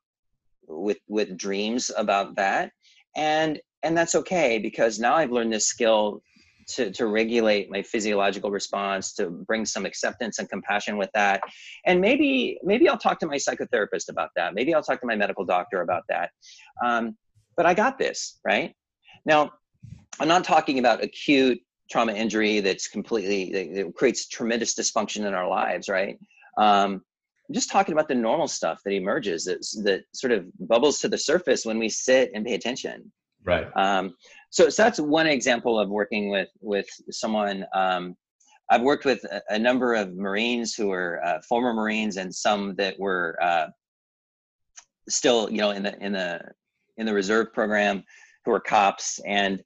[0.69, 2.73] with with dreams about that.
[3.17, 6.23] And and that's okay because now i've learned this skill
[6.69, 11.41] to, to regulate my physiological response to bring some acceptance and compassion with that.
[11.85, 14.55] And maybe maybe i'll talk to my psychotherapist about that.
[14.55, 16.31] Maybe i'll talk to my medical doctor about that.
[16.85, 17.17] Um,
[17.57, 18.75] but i got this right?
[19.25, 19.53] Now
[20.21, 21.61] i'm not talking about acute
[21.91, 26.19] trauma injury that's completely it creates tremendous dysfunction in our lives right?
[26.59, 27.03] Um,
[27.49, 31.09] I'm just talking about the normal stuff that emerges that, that sort of bubbles to
[31.09, 33.12] the surface when we sit and pay attention
[33.47, 33.68] right.
[33.76, 34.14] Um,
[34.51, 38.14] so, so that's one example of working with with someone um,
[38.70, 42.74] i've worked with a, a, number of marines who are uh, former marines and some
[42.76, 43.66] that were uh,
[45.09, 46.40] still you know in the in the
[46.97, 48.03] in the reserve program
[48.44, 49.20] who are cops.
[49.26, 49.62] And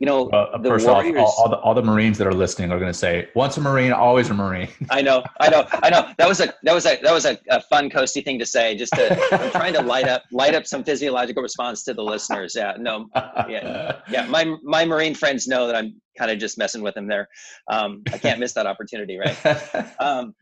[0.00, 2.72] you know, uh, first Warriors, off, all, all, the, all the Marines that are listening
[2.72, 5.88] are going to say, "Once a Marine, always a Marine." I know, I know, I
[5.88, 6.10] know.
[6.18, 8.74] That was a that was a that was a, a fun, coasty thing to say.
[8.76, 12.54] Just to, I'm trying to light up light up some physiological response to the listeners.
[12.56, 13.08] Yeah, no,
[13.48, 14.26] yeah, yeah.
[14.26, 17.28] My my Marine friends know that I'm kind of just messing with them there.
[17.70, 19.36] Um, I can't miss that opportunity, right?
[20.00, 20.34] Um,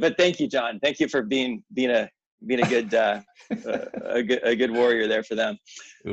[0.00, 0.80] but thank you, John.
[0.80, 2.10] Thank you for being being a
[2.46, 3.20] being a good uh,
[3.50, 5.58] a, a good a good warrior there for them.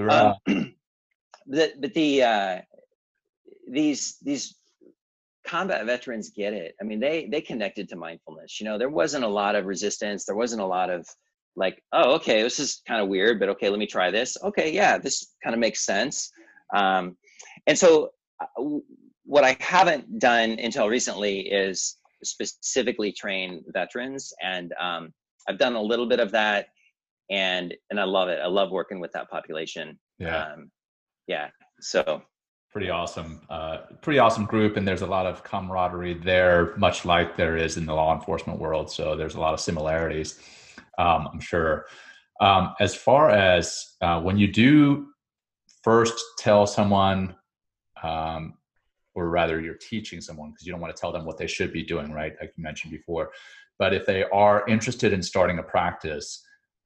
[0.10, 0.36] Um,
[1.48, 2.62] the, but the uh,
[3.70, 4.56] these these
[5.46, 6.76] combat veterans get it.
[6.82, 8.60] I mean, they they connected to mindfulness.
[8.60, 10.26] You know, there wasn't a lot of resistance.
[10.26, 11.08] There wasn't a lot of
[11.56, 14.38] like, oh, okay, this is kind of weird, but okay, let me try this.
[14.44, 16.32] Okay, yeah, this kind of makes sense.
[16.74, 17.16] Um,
[17.68, 18.80] and so, uh,
[19.26, 25.14] what I haven't done until recently is specifically train veterans, and um,
[25.48, 26.68] I've done a little bit of that,
[27.30, 28.40] and and I love it.
[28.44, 30.00] I love working with that population.
[30.20, 30.54] Yeah.
[30.54, 30.72] Um,
[31.28, 31.50] yeah
[31.80, 32.22] so
[32.72, 37.38] pretty awesome uh, pretty awesome group and there's a lot of camaraderie there much like
[37.38, 40.40] there is in the law enforcement world so there's a lot of similarities
[40.98, 41.86] um, i'm sure.
[42.42, 45.08] Um, as far as uh, when you do
[45.84, 47.36] first tell someone
[48.02, 48.56] um,
[49.14, 51.72] or rather you're teaching someone because you don't want to tell them what they should
[51.72, 53.32] be doing right like you mentioned before
[53.78, 56.44] but if they are interested in starting a practice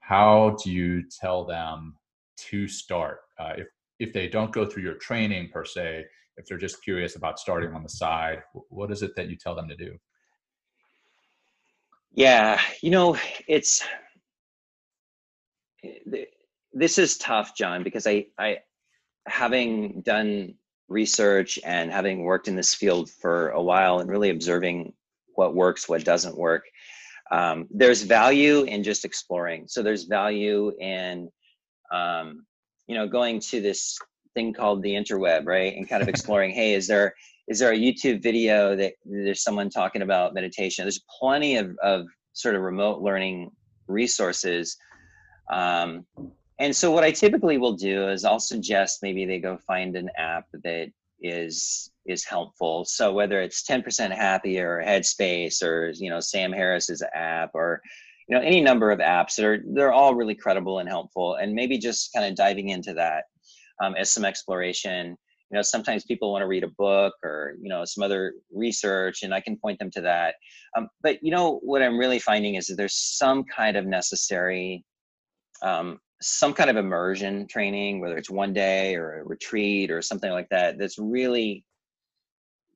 [0.07, 1.93] how do you tell them
[2.37, 3.19] to start?
[3.37, 3.67] Uh, if
[3.99, 6.05] if they don't go through your training per se,
[6.37, 9.55] if they're just curious about starting on the side, what is it that you tell
[9.55, 9.97] them to do?
[12.13, 13.17] Yeah, you know,
[13.47, 13.83] it's
[16.73, 18.57] this is tough, John, because I, I,
[19.27, 20.55] having done
[20.89, 24.93] research and having worked in this field for a while and really observing
[25.35, 26.63] what works, what doesn't work,
[27.31, 29.67] um, there's value in just exploring.
[29.67, 31.29] So there's value in
[31.91, 32.46] um,
[32.87, 33.97] you know going to this
[34.33, 35.75] thing called the interweb right?
[35.75, 37.13] And kind of exploring hey is there
[37.47, 40.83] is there a youtube video that there's someone talking about meditation?
[40.83, 43.51] There's plenty of, of sort of remote learning
[43.87, 44.77] resources.
[45.51, 46.05] Um,
[46.59, 50.09] and so what i typically will do is i'll suggest maybe they go find an
[50.17, 52.85] app that is is helpful.
[52.85, 57.81] So whether it's 10% happier or headspace or you know sam harris's app or
[58.27, 61.53] you know any number of apps that are they're all really credible and helpful and
[61.53, 63.25] maybe just kind of diving into that
[63.81, 65.17] um, as some exploration.
[65.49, 69.23] You know sometimes people want to read a book or you know some other research
[69.23, 70.35] and i can point them to that.
[70.75, 74.83] Um, but you know what i'm really finding is that there's some kind of necessary
[75.61, 80.31] um, some kind of immersion training whether it's one day or a retreat or something
[80.31, 81.63] like that that's really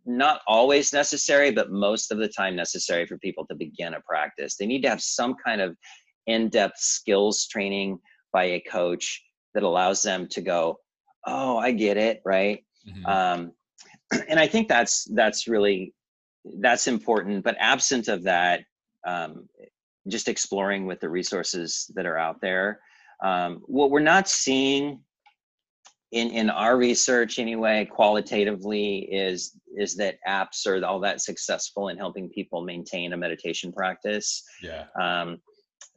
[0.06, 4.56] not always necessary, but most of the time necessary for people to begin a practice.
[4.56, 5.76] They need to have some kind of
[6.28, 8.00] in depth skills training
[8.34, 9.22] by a coach
[9.54, 10.78] that allows them to go,
[11.26, 12.64] Oh, I get it, right?
[12.88, 13.06] Mm-hmm.
[13.06, 13.52] Um,
[14.30, 15.94] and I think that's that's really
[16.60, 17.44] that's important.
[17.44, 18.62] But absent of that,
[19.06, 19.48] um,
[20.08, 22.80] just exploring with the resources that are out there.
[23.24, 25.02] Um, what we're not seeing
[26.12, 31.98] in in our research anyway qualitatively is is that apps are all that successful in
[31.98, 34.44] helping people maintain a meditation practice.
[34.62, 34.86] Yeah.
[35.00, 35.38] Um,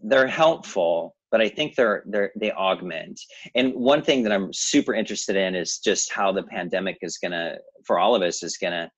[0.03, 3.21] they're helpful but i think they're they're they augment.
[3.55, 7.57] And one thing that i'm super interested in is just how the pandemic is gonna
[7.87, 8.91] for all of us is gonna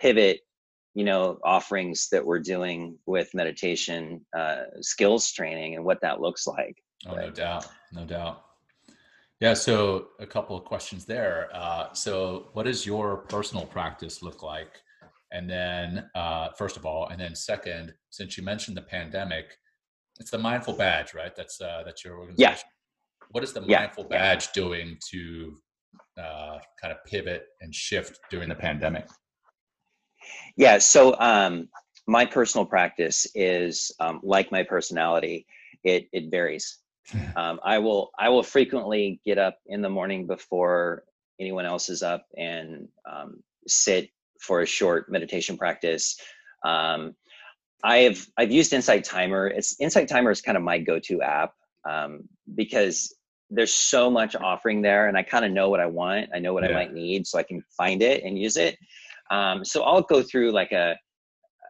[0.00, 0.40] pivot
[0.94, 6.46] you know offerings that we're doing with meditation uh, skills training and what that looks
[6.46, 6.76] like.
[7.06, 7.26] Oh right?
[7.26, 7.66] no doubt.
[7.92, 8.44] No doubt
[9.44, 11.50] yeah, so a couple of questions there.
[11.52, 14.80] Uh, so, what does your personal practice look like?
[15.32, 19.58] And then, uh, first of all, and then second, since you mentioned the pandemic,
[20.18, 21.36] it's the Mindful Badge, right?
[21.36, 22.52] That's uh, that's your organization.
[22.52, 23.26] Yeah.
[23.32, 23.80] What is the yeah.
[23.80, 25.58] Mindful Badge doing to
[26.18, 29.06] uh, kind of pivot and shift during the pandemic?
[30.56, 30.78] Yeah.
[30.78, 31.68] So, um,
[32.06, 35.44] my personal practice is um, like my personality.
[35.82, 36.78] It it varies
[37.36, 41.04] um, I will I will frequently get up in the morning before
[41.40, 46.18] anyone else is up and um, sit for a short meditation practice.
[46.64, 47.14] Um,
[47.82, 49.48] I've I've used Insight Timer.
[49.48, 51.52] It's Insight Timer is kind of my go-to app
[51.88, 53.14] um, because
[53.50, 56.30] there's so much offering there, and I kind of know what I want.
[56.34, 56.70] I know what yeah.
[56.70, 58.78] I might need, so I can find it and use it.
[59.30, 60.96] Um, so I'll go through like a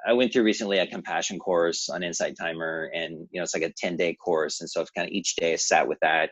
[0.07, 3.63] I went through recently a compassion course on Insight Timer, and you know it's like
[3.63, 6.31] a ten day course, and so I've kind of each day sat with that.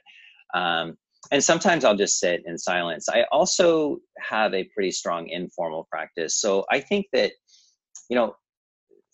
[0.55, 0.95] Um,
[1.31, 3.09] and sometimes I'll just sit in silence.
[3.09, 7.33] I also have a pretty strong informal practice, so I think that
[8.09, 8.35] you know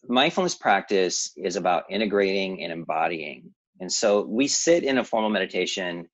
[0.08, 3.50] mindfulness practice is about integrating and embodying.
[3.80, 6.08] And so we sit in a formal meditation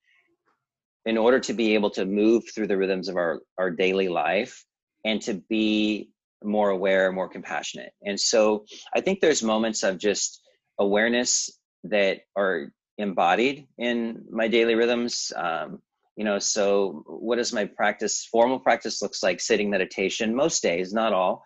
[1.07, 4.65] in order to be able to move through the rhythms of our, our daily life
[5.05, 6.11] and to be
[6.45, 7.93] more aware, more compassionate.
[8.03, 8.65] And so
[8.95, 10.41] I think there's moments of just
[10.79, 11.51] awareness
[11.85, 15.33] that are embodied in my daily rhythms.
[15.35, 15.81] Um,
[16.17, 20.93] you know, so what does my practice, formal practice looks like sitting meditation most days,
[20.93, 21.45] not all.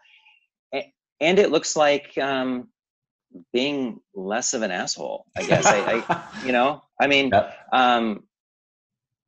[1.20, 2.68] And it looks like um,
[3.52, 5.66] being less of an asshole, I guess.
[5.66, 7.56] I, I, you know, I mean, yep.
[7.72, 8.24] um,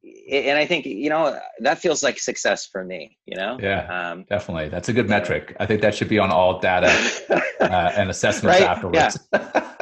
[0.02, 3.18] and I think you know that feels like success for me.
[3.26, 3.58] You know.
[3.60, 4.10] Yeah.
[4.10, 5.56] Um, definitely, that's a good metric.
[5.60, 6.88] I think that should be on all data
[7.60, 8.68] uh, and assessments right?
[8.68, 9.18] afterwards.
[9.32, 9.76] Yeah.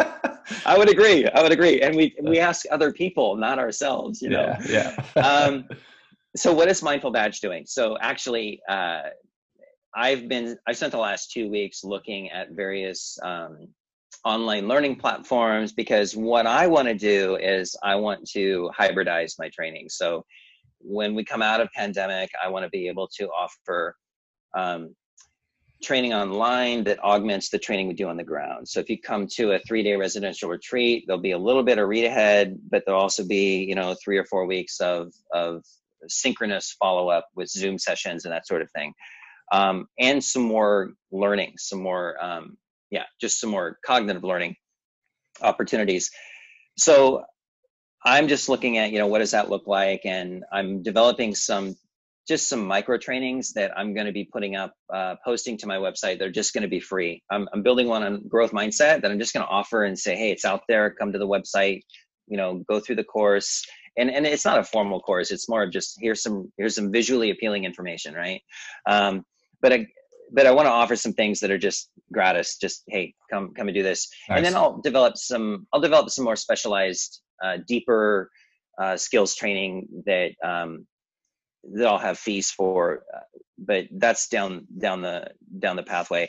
[0.65, 1.27] I would agree.
[1.27, 4.21] I would agree, and we we ask other people, not ourselves.
[4.21, 4.57] You know.
[4.69, 5.05] Yeah.
[5.17, 5.23] yeah.
[5.23, 5.69] um,
[6.37, 7.65] so, what is Mindful Badge doing?
[7.67, 9.03] So, actually, uh,
[9.95, 13.69] I've been I've spent the last two weeks looking at various um,
[14.25, 19.49] online learning platforms because what I want to do is I want to hybridize my
[19.51, 19.89] training.
[19.89, 20.25] So
[20.81, 23.97] when we come out of pandemic, I want to be able to offer
[24.57, 24.95] um,
[25.83, 28.69] training online that augments the training we do on the ground.
[28.69, 31.89] So if you come to a three-day residential retreat, there'll be a little bit of
[31.89, 35.63] read ahead, but there'll also be you know three or four weeks of of
[36.09, 38.93] synchronous follow-up with Zoom sessions and that sort of thing,
[39.53, 42.57] um, and some more learning, some more um,
[42.91, 44.57] yeah, just some more cognitive learning
[45.43, 46.11] opportunities.
[46.77, 47.25] So
[48.05, 50.03] I'm just looking at, you know, what does that look like?
[50.05, 51.77] And I'm developing some,
[52.29, 55.77] just some micro trainings that I'm going to be putting up, uh, posting to my
[55.77, 56.19] website.
[56.19, 57.23] They're just going to be free.
[57.31, 60.15] I'm, I'm building one on growth mindset that I'm just going to offer and say,
[60.17, 60.91] hey, it's out there.
[60.91, 61.83] Come to the website,
[62.27, 63.65] you know, go through the course.
[63.97, 65.33] And, and it's not a formal course.
[65.33, 68.43] It's more of just here's some here's some visually appealing information, right?
[68.87, 69.25] Um,
[69.61, 69.87] but I,
[70.33, 72.57] but I want to offer some things that are just gratis.
[72.57, 74.37] Just hey, come come and do this, nice.
[74.37, 75.67] and then I'll develop some.
[75.73, 78.31] I'll develop some more specialized, uh, deeper
[78.81, 80.87] uh, skills training that um,
[81.75, 83.05] that I'll have fees for.
[83.15, 83.21] Uh,
[83.59, 86.29] but that's down down the down the pathway.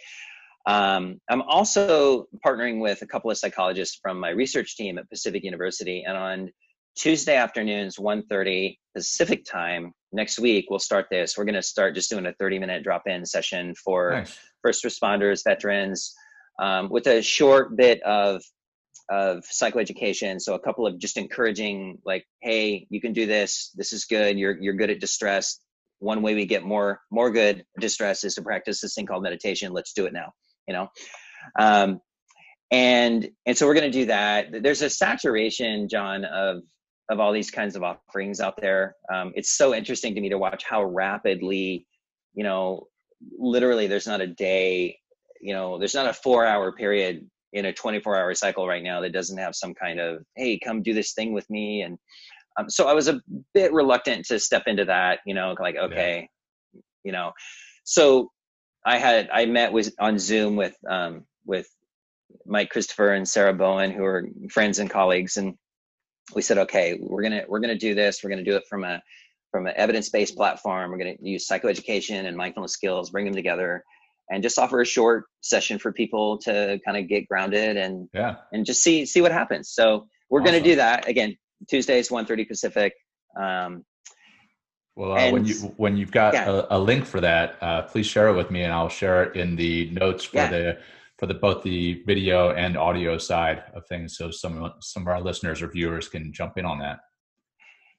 [0.66, 5.43] Um, I'm also partnering with a couple of psychologists from my research team at Pacific
[5.43, 6.50] University, and on
[6.96, 11.38] Tuesday afternoons, 1.30 Pacific time next week, we'll start this.
[11.38, 14.38] We're going to start just doing a 30 minute drop in session for nice.
[14.62, 16.14] first responders, veterans,
[16.62, 18.42] um, with a short bit of
[19.10, 20.40] of psychoeducation.
[20.40, 23.72] So a couple of just encouraging, like, hey, you can do this.
[23.76, 24.38] This is good.
[24.38, 25.60] You're you're good at distress.
[26.00, 29.74] One way we get more more good distress is to practice this thing called meditation.
[29.74, 30.32] Let's do it now.
[30.68, 30.88] You know,
[31.58, 32.00] um,
[32.72, 34.48] and and so we're going to do that.
[34.64, 36.62] There's a saturation, John, of
[37.10, 38.95] of all these kinds of offerings out there.
[39.12, 41.88] Um, it's so interesting to me to watch how rapidly,
[42.34, 42.88] you know,
[43.38, 44.97] literally there's not a day,
[45.41, 49.01] you know, there's not a four hour period in a 24 hour cycle right now
[49.01, 51.82] that doesn't have some kind of, hey, come do this thing with me.
[51.82, 51.97] And
[52.60, 53.20] um, so I was a
[53.53, 56.30] bit reluctant to step into that, you know, like, okay,
[56.74, 56.82] yeah.
[57.03, 57.32] you know,
[57.86, 58.32] so
[58.86, 61.68] I had, I met with on Zoom with, um, with
[62.45, 65.38] Mike Christopher and Sarah Bowen, who are friends and colleagues.
[65.38, 65.55] And
[66.36, 68.23] we said, okay, we're gonna we're gonna do this.
[68.23, 69.01] We're gonna do it from a
[69.51, 70.91] from an evidence-based platform.
[70.91, 73.84] We're gonna use psychoeducation and mindfulness skills, bring them together,
[74.30, 78.36] and just offer a short session for people to kind of get grounded and yeah
[78.53, 79.71] and just see see what happens.
[79.71, 80.53] So we're awesome.
[80.53, 81.36] gonna do that again.
[81.67, 82.93] Tuesdays, 1.30 Pacific.
[83.38, 83.84] Um,
[84.95, 86.49] well, uh, when you when you've got yeah.
[86.49, 89.36] a, a, link for that, uh, please share it with me, and I'll share it
[89.38, 90.49] in the notes for yeah.
[90.49, 90.80] the
[91.20, 94.17] for the both the video and audio side of things.
[94.17, 96.99] So some some of our listeners or viewers can jump in on that.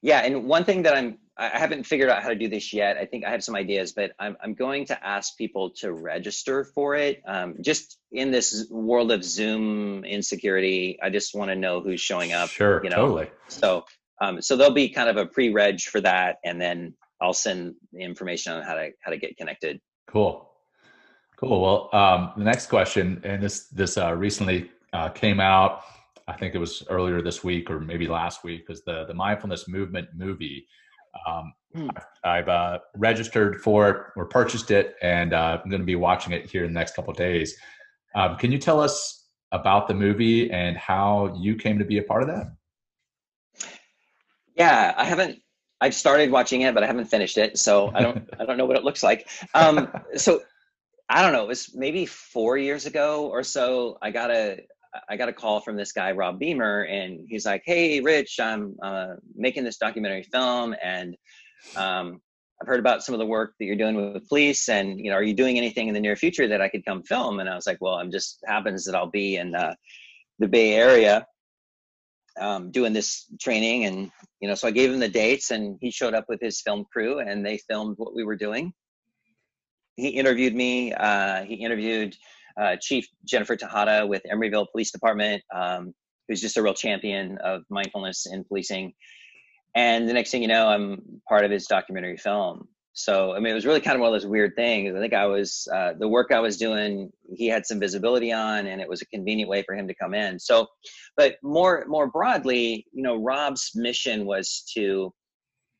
[0.01, 2.97] Yeah and one thing that i'm i haven't figured out how to do this yet.
[2.97, 6.63] I think i have some ideas but i'm, I'm going to ask people to register
[6.63, 7.21] for it.
[7.27, 12.33] Um, just in this world of zoom insecurity i just want to know who's showing
[12.33, 12.95] up sure you know?
[12.95, 13.29] totally.
[13.47, 13.85] So
[14.19, 18.01] um, so there'll be kind of a pre-reg for that and then i'll send the
[18.01, 19.79] information on how to how to get connected.
[20.07, 20.50] Cool
[21.41, 21.59] Cool.
[21.59, 25.81] Well, um, the next question, and this this uh, recently uh, came out.
[26.27, 29.67] I think it was earlier this week or maybe last week, was the the mindfulness
[29.67, 30.67] movement movie.
[31.27, 31.89] Um, hmm.
[32.23, 36.31] I've uh, registered for it or purchased it, and uh, I'm going to be watching
[36.31, 37.57] it here in the next couple days.
[38.13, 42.03] Um, can you tell us about the movie and how you came to be a
[42.03, 43.71] part of that?
[44.55, 45.39] Yeah, I haven't.
[45.81, 48.29] I've started watching it, but I haven't finished it, so I don't.
[48.39, 49.27] I don't know what it looks like.
[49.55, 50.43] Um, so
[51.13, 51.43] I don't know.
[51.43, 53.97] It was maybe four years ago or so.
[54.01, 54.61] I got a
[55.09, 58.77] I got a call from this guy Rob Beemer, and he's like, "Hey, Rich, I'm
[58.81, 61.17] uh, making this documentary film, and
[61.75, 62.21] um,
[62.61, 65.09] I've heard about some of the work that you're doing with the police, and you
[65.11, 67.49] know, are you doing anything in the near future that I could come film?" And
[67.49, 69.75] I was like, "Well, I'm just happens that I'll be in uh,
[70.39, 71.27] the Bay Area."
[72.39, 74.09] um, doing this training and
[74.39, 76.85] you know so i gave him the dates and he showed up with his film
[76.91, 78.73] crew and they filmed what we were doing
[80.01, 82.15] he interviewed me uh, he interviewed
[82.59, 85.93] uh, chief jennifer tejada with emeryville police department um,
[86.27, 88.93] who's just a real champion of mindfulness in policing.
[89.75, 92.67] And the next thing you know i'm part of his documentary film.
[92.93, 94.95] So i mean it was really kind of one of those weird things.
[94.95, 98.65] I think i was uh, the work i was doing he had some visibility on
[98.67, 100.39] and it was a convenient way for him to come in.
[100.39, 100.67] So
[101.17, 105.13] but more more broadly you know rob's mission was to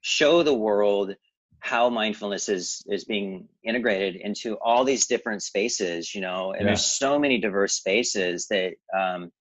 [0.01, 1.15] show the world
[1.62, 6.68] how mindfulness is is being integrated into all these different spaces you know and yeah.
[6.68, 9.32] there's so many diverse spaces that um,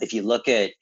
[0.00, 0.72] if you look at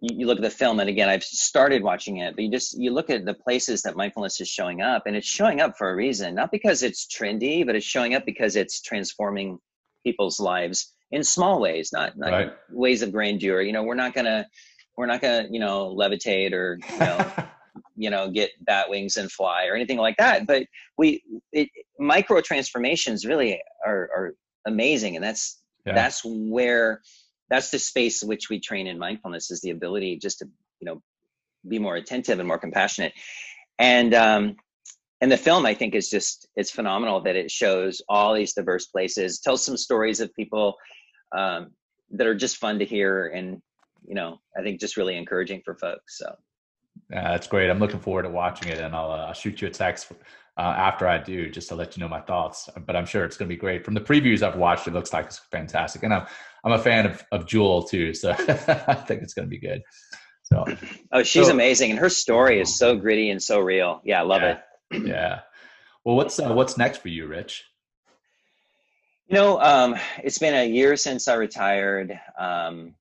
[0.00, 2.90] you, look at the film and again i've started watching it but you just you
[2.90, 5.94] look at the places that mindfulness is showing up and it's showing up for a
[5.94, 9.58] reason not because it's trendy but it's showing up because it's transforming
[10.04, 12.52] people's lives in small ways not, not right.
[12.70, 14.46] ways of grandeur you know we're not gonna
[14.96, 17.32] we're not gonna you know levitate or you know
[17.96, 20.64] you know get bat wings and fly or anything like that but
[20.96, 21.22] we
[21.52, 21.68] it,
[21.98, 24.34] micro transformations really are, are
[24.66, 25.94] amazing and that's yeah.
[25.94, 27.00] that's where
[27.50, 30.46] that's the space which we train in mindfulness is the ability just to
[30.80, 31.02] you know
[31.66, 33.12] be more attentive and more compassionate
[33.78, 34.56] and um
[35.20, 38.86] and the film i think is just it's phenomenal that it shows all these diverse
[38.86, 40.74] places tells some stories of people
[41.36, 41.72] um,
[42.10, 43.60] that are just fun to hear and
[44.06, 46.34] you know i think just really encouraging for folks so
[47.10, 47.70] yeah, that's great.
[47.70, 50.12] I'm looking forward to watching it, and I'll, uh, I'll shoot you a text
[50.56, 52.68] uh, after I do, just to let you know my thoughts.
[52.86, 53.84] But I'm sure it's going to be great.
[53.84, 56.26] From the previews I've watched, it looks like it's fantastic, and I'm
[56.64, 59.82] I'm a fan of of Jewel too, so I think it's going to be good.
[60.44, 60.64] So,
[61.12, 64.00] oh, she's so, amazing, and her story is so gritty and so real.
[64.04, 64.58] Yeah, I love yeah,
[64.90, 65.06] it.
[65.06, 65.40] yeah.
[66.04, 67.64] Well, what's uh, what's next for you, Rich?
[69.28, 69.94] You know, um,
[70.24, 72.18] it's been a year since I retired.
[72.38, 72.94] Um,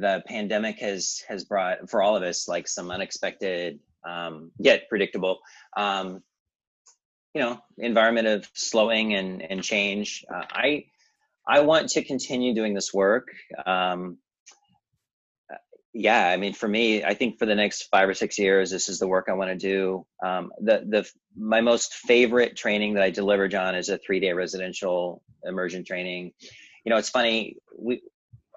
[0.00, 5.38] the pandemic has has brought for all of us like some unexpected um, yet predictable
[5.76, 6.22] um,
[7.32, 10.24] you know environment of slowing and and change.
[10.32, 10.84] Uh, i
[11.46, 13.28] i want to continue doing this work.
[13.66, 14.18] Um,
[15.96, 18.88] yeah i mean for me i think for the next five or six years this
[18.88, 20.04] is the work i want to do.
[20.24, 24.32] Um, the the my most favorite training that i deliver john is a three day
[24.32, 26.32] residential immersion training.
[26.84, 28.02] You know it's funny we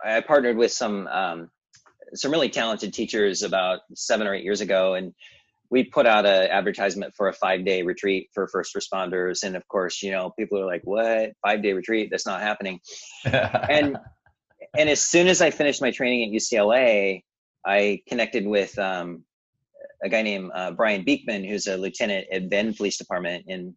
[0.04, 1.50] I partnered with some um,
[2.14, 5.14] some really talented teachers about seven or eight years ago, and
[5.70, 9.44] we put out an advertisement for a five day retreat for first responders.
[9.44, 12.10] And of course, you know, people are like, "What five day retreat?
[12.10, 12.80] That's not happening."
[13.26, 13.98] and
[14.78, 17.24] and as soon as I finished my training at UCLA,
[17.66, 19.24] I connected with um,
[20.04, 23.76] a guy named uh, Brian Beekman, who's a lieutenant at Bend Police Department in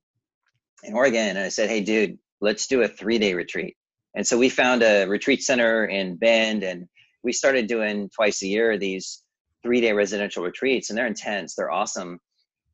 [0.83, 3.77] in Oregon, and I said, "Hey, dude, let's do a three day retreat."
[4.15, 6.89] And so we found a retreat center in Bend and
[7.23, 9.23] we started doing twice a year these
[9.63, 11.55] three day residential retreats and they're intense.
[11.55, 12.19] They're awesome.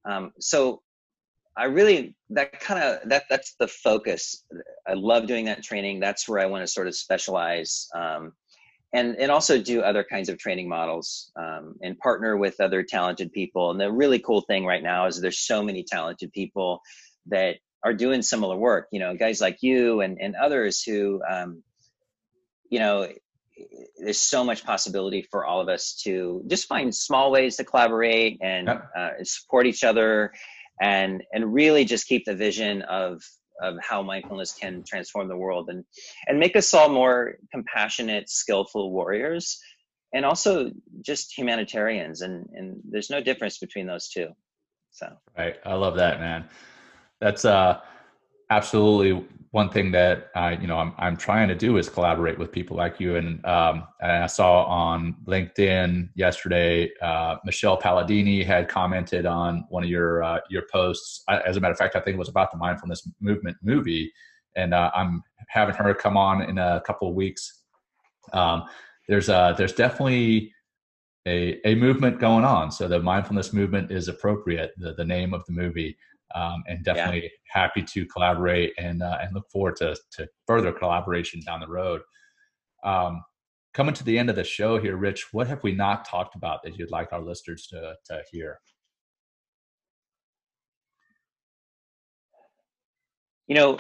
[0.05, 0.83] Um, so
[1.57, 4.45] I really, that kind of, that that's the focus.
[4.87, 6.01] I love doing that training.
[6.01, 7.89] That's where I want to sort of specialize.
[7.95, 8.33] Um,
[8.93, 13.33] and, and also do other kinds of training models um, and partner with other talented
[13.33, 13.71] people.
[13.71, 16.81] And the really cool thing right now is there's so many talented people
[17.27, 21.63] that are doing similar work you know guys like you and, and others who um,
[22.71, 23.09] you know
[23.99, 28.39] there's so much possibility for all of us to just find small ways to collaborate
[28.43, 28.91] and yep.
[28.97, 30.33] uh, support each other
[30.81, 33.23] and and really just keep the vision of
[33.63, 35.85] of how mindfulness can transform the world and
[36.27, 39.59] and make us all more compassionate skillful warriors
[40.13, 40.71] and also
[41.01, 44.29] just humanitarians and and there's no difference between those two.
[44.91, 45.09] So.
[45.37, 45.57] Right.
[45.65, 46.49] I love that man
[47.21, 47.81] that's uh,
[48.51, 52.53] absolutely one thing that I, you know, I'm, I'm trying to do is collaborate with
[52.53, 53.17] people like you.
[53.17, 59.83] And, um, and I saw on LinkedIn yesterday, uh, Michelle Palladini had commented on one
[59.83, 61.23] of your, uh, your posts.
[61.29, 64.13] I, as a matter of fact, I think it was about the mindfulness movement movie.
[64.57, 67.63] And uh, I'm having her come on in a couple of weeks.
[68.33, 68.65] Um,
[69.09, 70.53] there's uh there's definitely
[71.27, 72.71] a, a movement going on.
[72.71, 75.97] So the mindfulness movement is appropriate, the, the name of the movie,
[76.35, 77.29] um, and definitely yeah.
[77.49, 82.01] happy to collaborate and uh, and look forward to to further collaboration down the road.
[82.85, 83.23] Um,
[83.75, 86.63] coming to the end of the show here, Rich, what have we not talked about
[86.63, 88.61] that you'd like our listeners to to hear?
[93.47, 93.79] You know,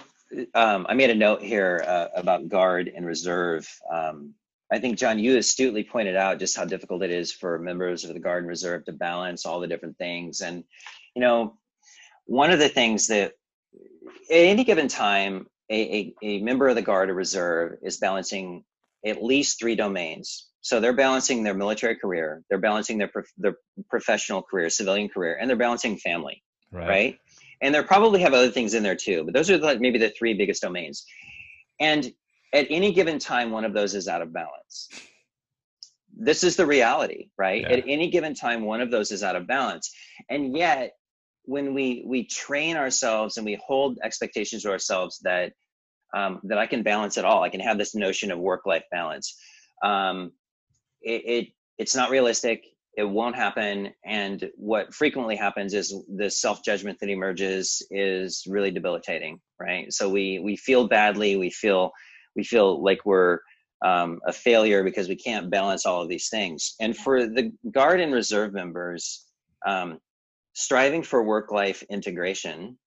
[0.54, 3.68] um, I made a note here uh, about guard and reserve.
[3.92, 4.34] Um,
[4.70, 8.14] I think John, you astutely pointed out just how difficult it is for members of
[8.14, 10.40] the Guard and Reserve to balance all the different things.
[10.40, 10.64] And,
[11.14, 11.56] you know,
[12.26, 13.32] one of the things that
[14.30, 18.64] at any given time, a, a, a member of the Guard or Reserve is balancing
[19.04, 20.48] at least three domains.
[20.60, 23.56] So they're balancing their military career, they're balancing their, prof- their
[23.88, 26.88] professional career, civilian career, and they're balancing family, right.
[26.88, 27.18] right?
[27.62, 30.10] And they probably have other things in there too, but those are like maybe the
[30.10, 31.06] three biggest domains.
[31.78, 32.12] And
[32.52, 34.88] at any given time, one of those is out of balance.
[36.18, 37.62] This is the reality, right?
[37.62, 37.72] Yeah.
[37.72, 39.92] At any given time, one of those is out of balance.
[40.28, 40.94] And yet,
[41.46, 45.52] when we we train ourselves and we hold expectations to ourselves that
[46.14, 48.84] um, that I can balance it all, I can have this notion of work life
[48.90, 49.36] balance.
[49.82, 50.32] Um,
[51.02, 52.64] it, it it's not realistic.
[52.96, 53.92] It won't happen.
[54.04, 59.92] And what frequently happens is the self judgment that emerges is really debilitating, right?
[59.92, 61.36] So we we feel badly.
[61.36, 61.92] We feel
[62.34, 63.40] we feel like we're
[63.84, 66.74] um, a failure because we can't balance all of these things.
[66.80, 69.26] And for the Guard and Reserve members,
[69.66, 69.98] um,
[70.56, 72.78] striving for work life integration,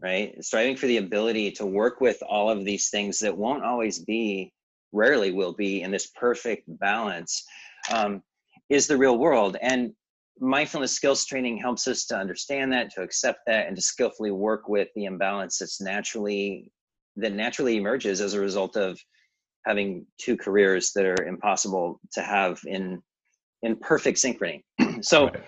[0.00, 0.42] right?
[0.42, 4.50] Striving for the ability to work with all of these things that won't always be,
[4.90, 7.44] rarely will be in this perfect balance,
[7.92, 8.22] um,
[8.70, 9.58] is the real world.
[9.60, 9.92] And
[10.38, 14.66] mindfulness skills training helps us to understand that, to accept that, and to skillfully work
[14.66, 16.72] with the imbalance that's naturally
[17.16, 18.98] that naturally emerges as a result of
[19.66, 23.02] having two careers that are impossible to have in
[23.62, 24.62] in perfect synchrony.
[25.02, 25.44] so, right.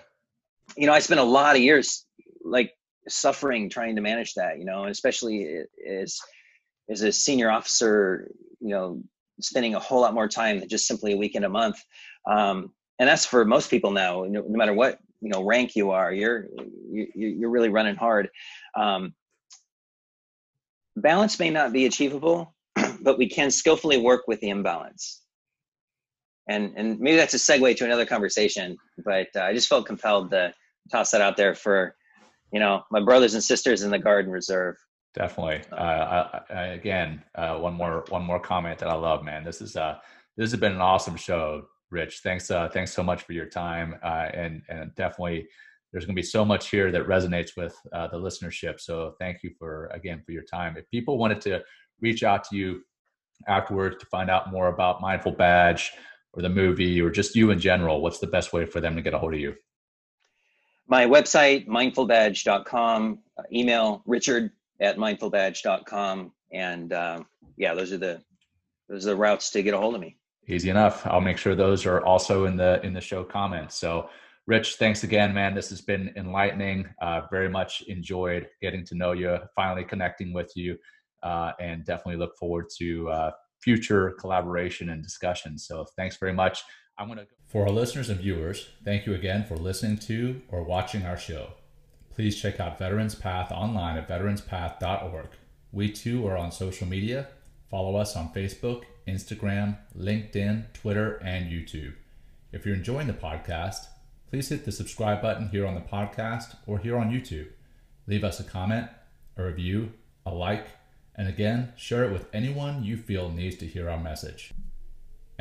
[0.76, 2.06] You know, I spent a lot of years
[2.44, 2.72] like
[3.08, 5.58] suffering trying to manage that, you know, and especially
[5.88, 6.18] as
[6.90, 9.02] as a senior officer, you know,
[9.40, 11.82] spending a whole lot more time than just simply a weekend a month.
[12.26, 15.90] Um, and that's for most people now, no, no, matter what, you know, rank you
[15.90, 16.48] are, you're,
[16.90, 18.28] you, you're really running hard.
[18.76, 19.14] Um,
[20.96, 22.54] balance may not be achievable,
[23.00, 25.22] but we can skillfully work with the imbalance.
[26.48, 30.30] And, and maybe that's a segue to another conversation, but uh, I just felt compelled
[30.32, 30.52] to
[30.90, 31.94] toss that out there for,
[32.52, 34.76] you know, my brothers and sisters in the Guard and Reserve.
[35.14, 35.62] Definitely.
[35.70, 39.44] Uh, I, I, again, uh, one more one more comment that I love, man.
[39.44, 39.98] This is uh,
[40.36, 42.20] this has been an awesome show, Rich.
[42.22, 45.46] Thanks, uh, thanks so much for your time, uh, and and definitely
[45.92, 48.80] there's going to be so much here that resonates with uh, the listenership.
[48.80, 50.78] So thank you for again for your time.
[50.78, 51.62] If people wanted to
[52.00, 52.80] reach out to you
[53.46, 55.92] afterwards to find out more about Mindful Badge
[56.32, 59.02] or the movie or just you in general, what's the best way for them to
[59.02, 59.54] get a hold of you?
[60.92, 66.32] My website, mindfulbadge.com, uh, email richard at mindfulbadge.com.
[66.52, 67.22] And uh,
[67.56, 68.20] yeah, those are the
[68.90, 70.18] those are the routes to get a hold of me.
[70.48, 71.06] Easy enough.
[71.06, 73.74] I'll make sure those are also in the in the show comments.
[73.78, 74.10] So
[74.46, 75.54] Rich, thanks again, man.
[75.54, 76.84] This has been enlightening.
[77.00, 80.76] Uh, very much enjoyed getting to know you, finally connecting with you,
[81.22, 83.30] uh, and definitely look forward to uh,
[83.62, 85.56] future collaboration and discussion.
[85.56, 86.62] So thanks very much.
[86.98, 87.26] I'm gonna.
[87.46, 91.54] For our listeners and viewers, thank you again for listening to or watching our show.
[92.10, 95.28] Please check out Veterans Path online at veteranspath.org.
[95.72, 97.28] We too are on social media.
[97.70, 101.94] Follow us on Facebook, Instagram, LinkedIn, Twitter, and YouTube.
[102.52, 103.86] If you're enjoying the podcast,
[104.28, 107.48] please hit the subscribe button here on the podcast or here on YouTube.
[108.06, 108.88] Leave us a comment,
[109.38, 109.92] a review,
[110.26, 110.66] a like,
[111.14, 114.52] and again, share it with anyone you feel needs to hear our message.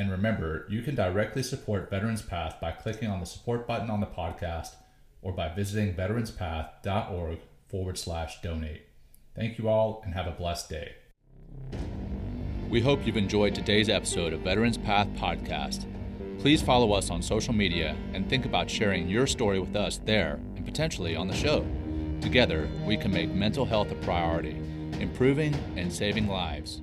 [0.02, 4.00] And remember, you can directly support Veterans Path by clicking on the support button on
[4.00, 4.70] the podcast
[5.22, 7.38] or by visiting veteranspath.org
[7.68, 8.88] forward slash donate.
[9.36, 10.94] Thank you all and have a blessed day.
[12.68, 15.86] We hope you've enjoyed today's episode of Veterans Path Podcast.
[16.40, 20.40] Please follow us on social media and think about sharing your story with us there
[20.56, 21.64] and potentially on the show.
[22.22, 24.60] Together, we can make mental health a priority,
[25.00, 26.82] improving and saving lives.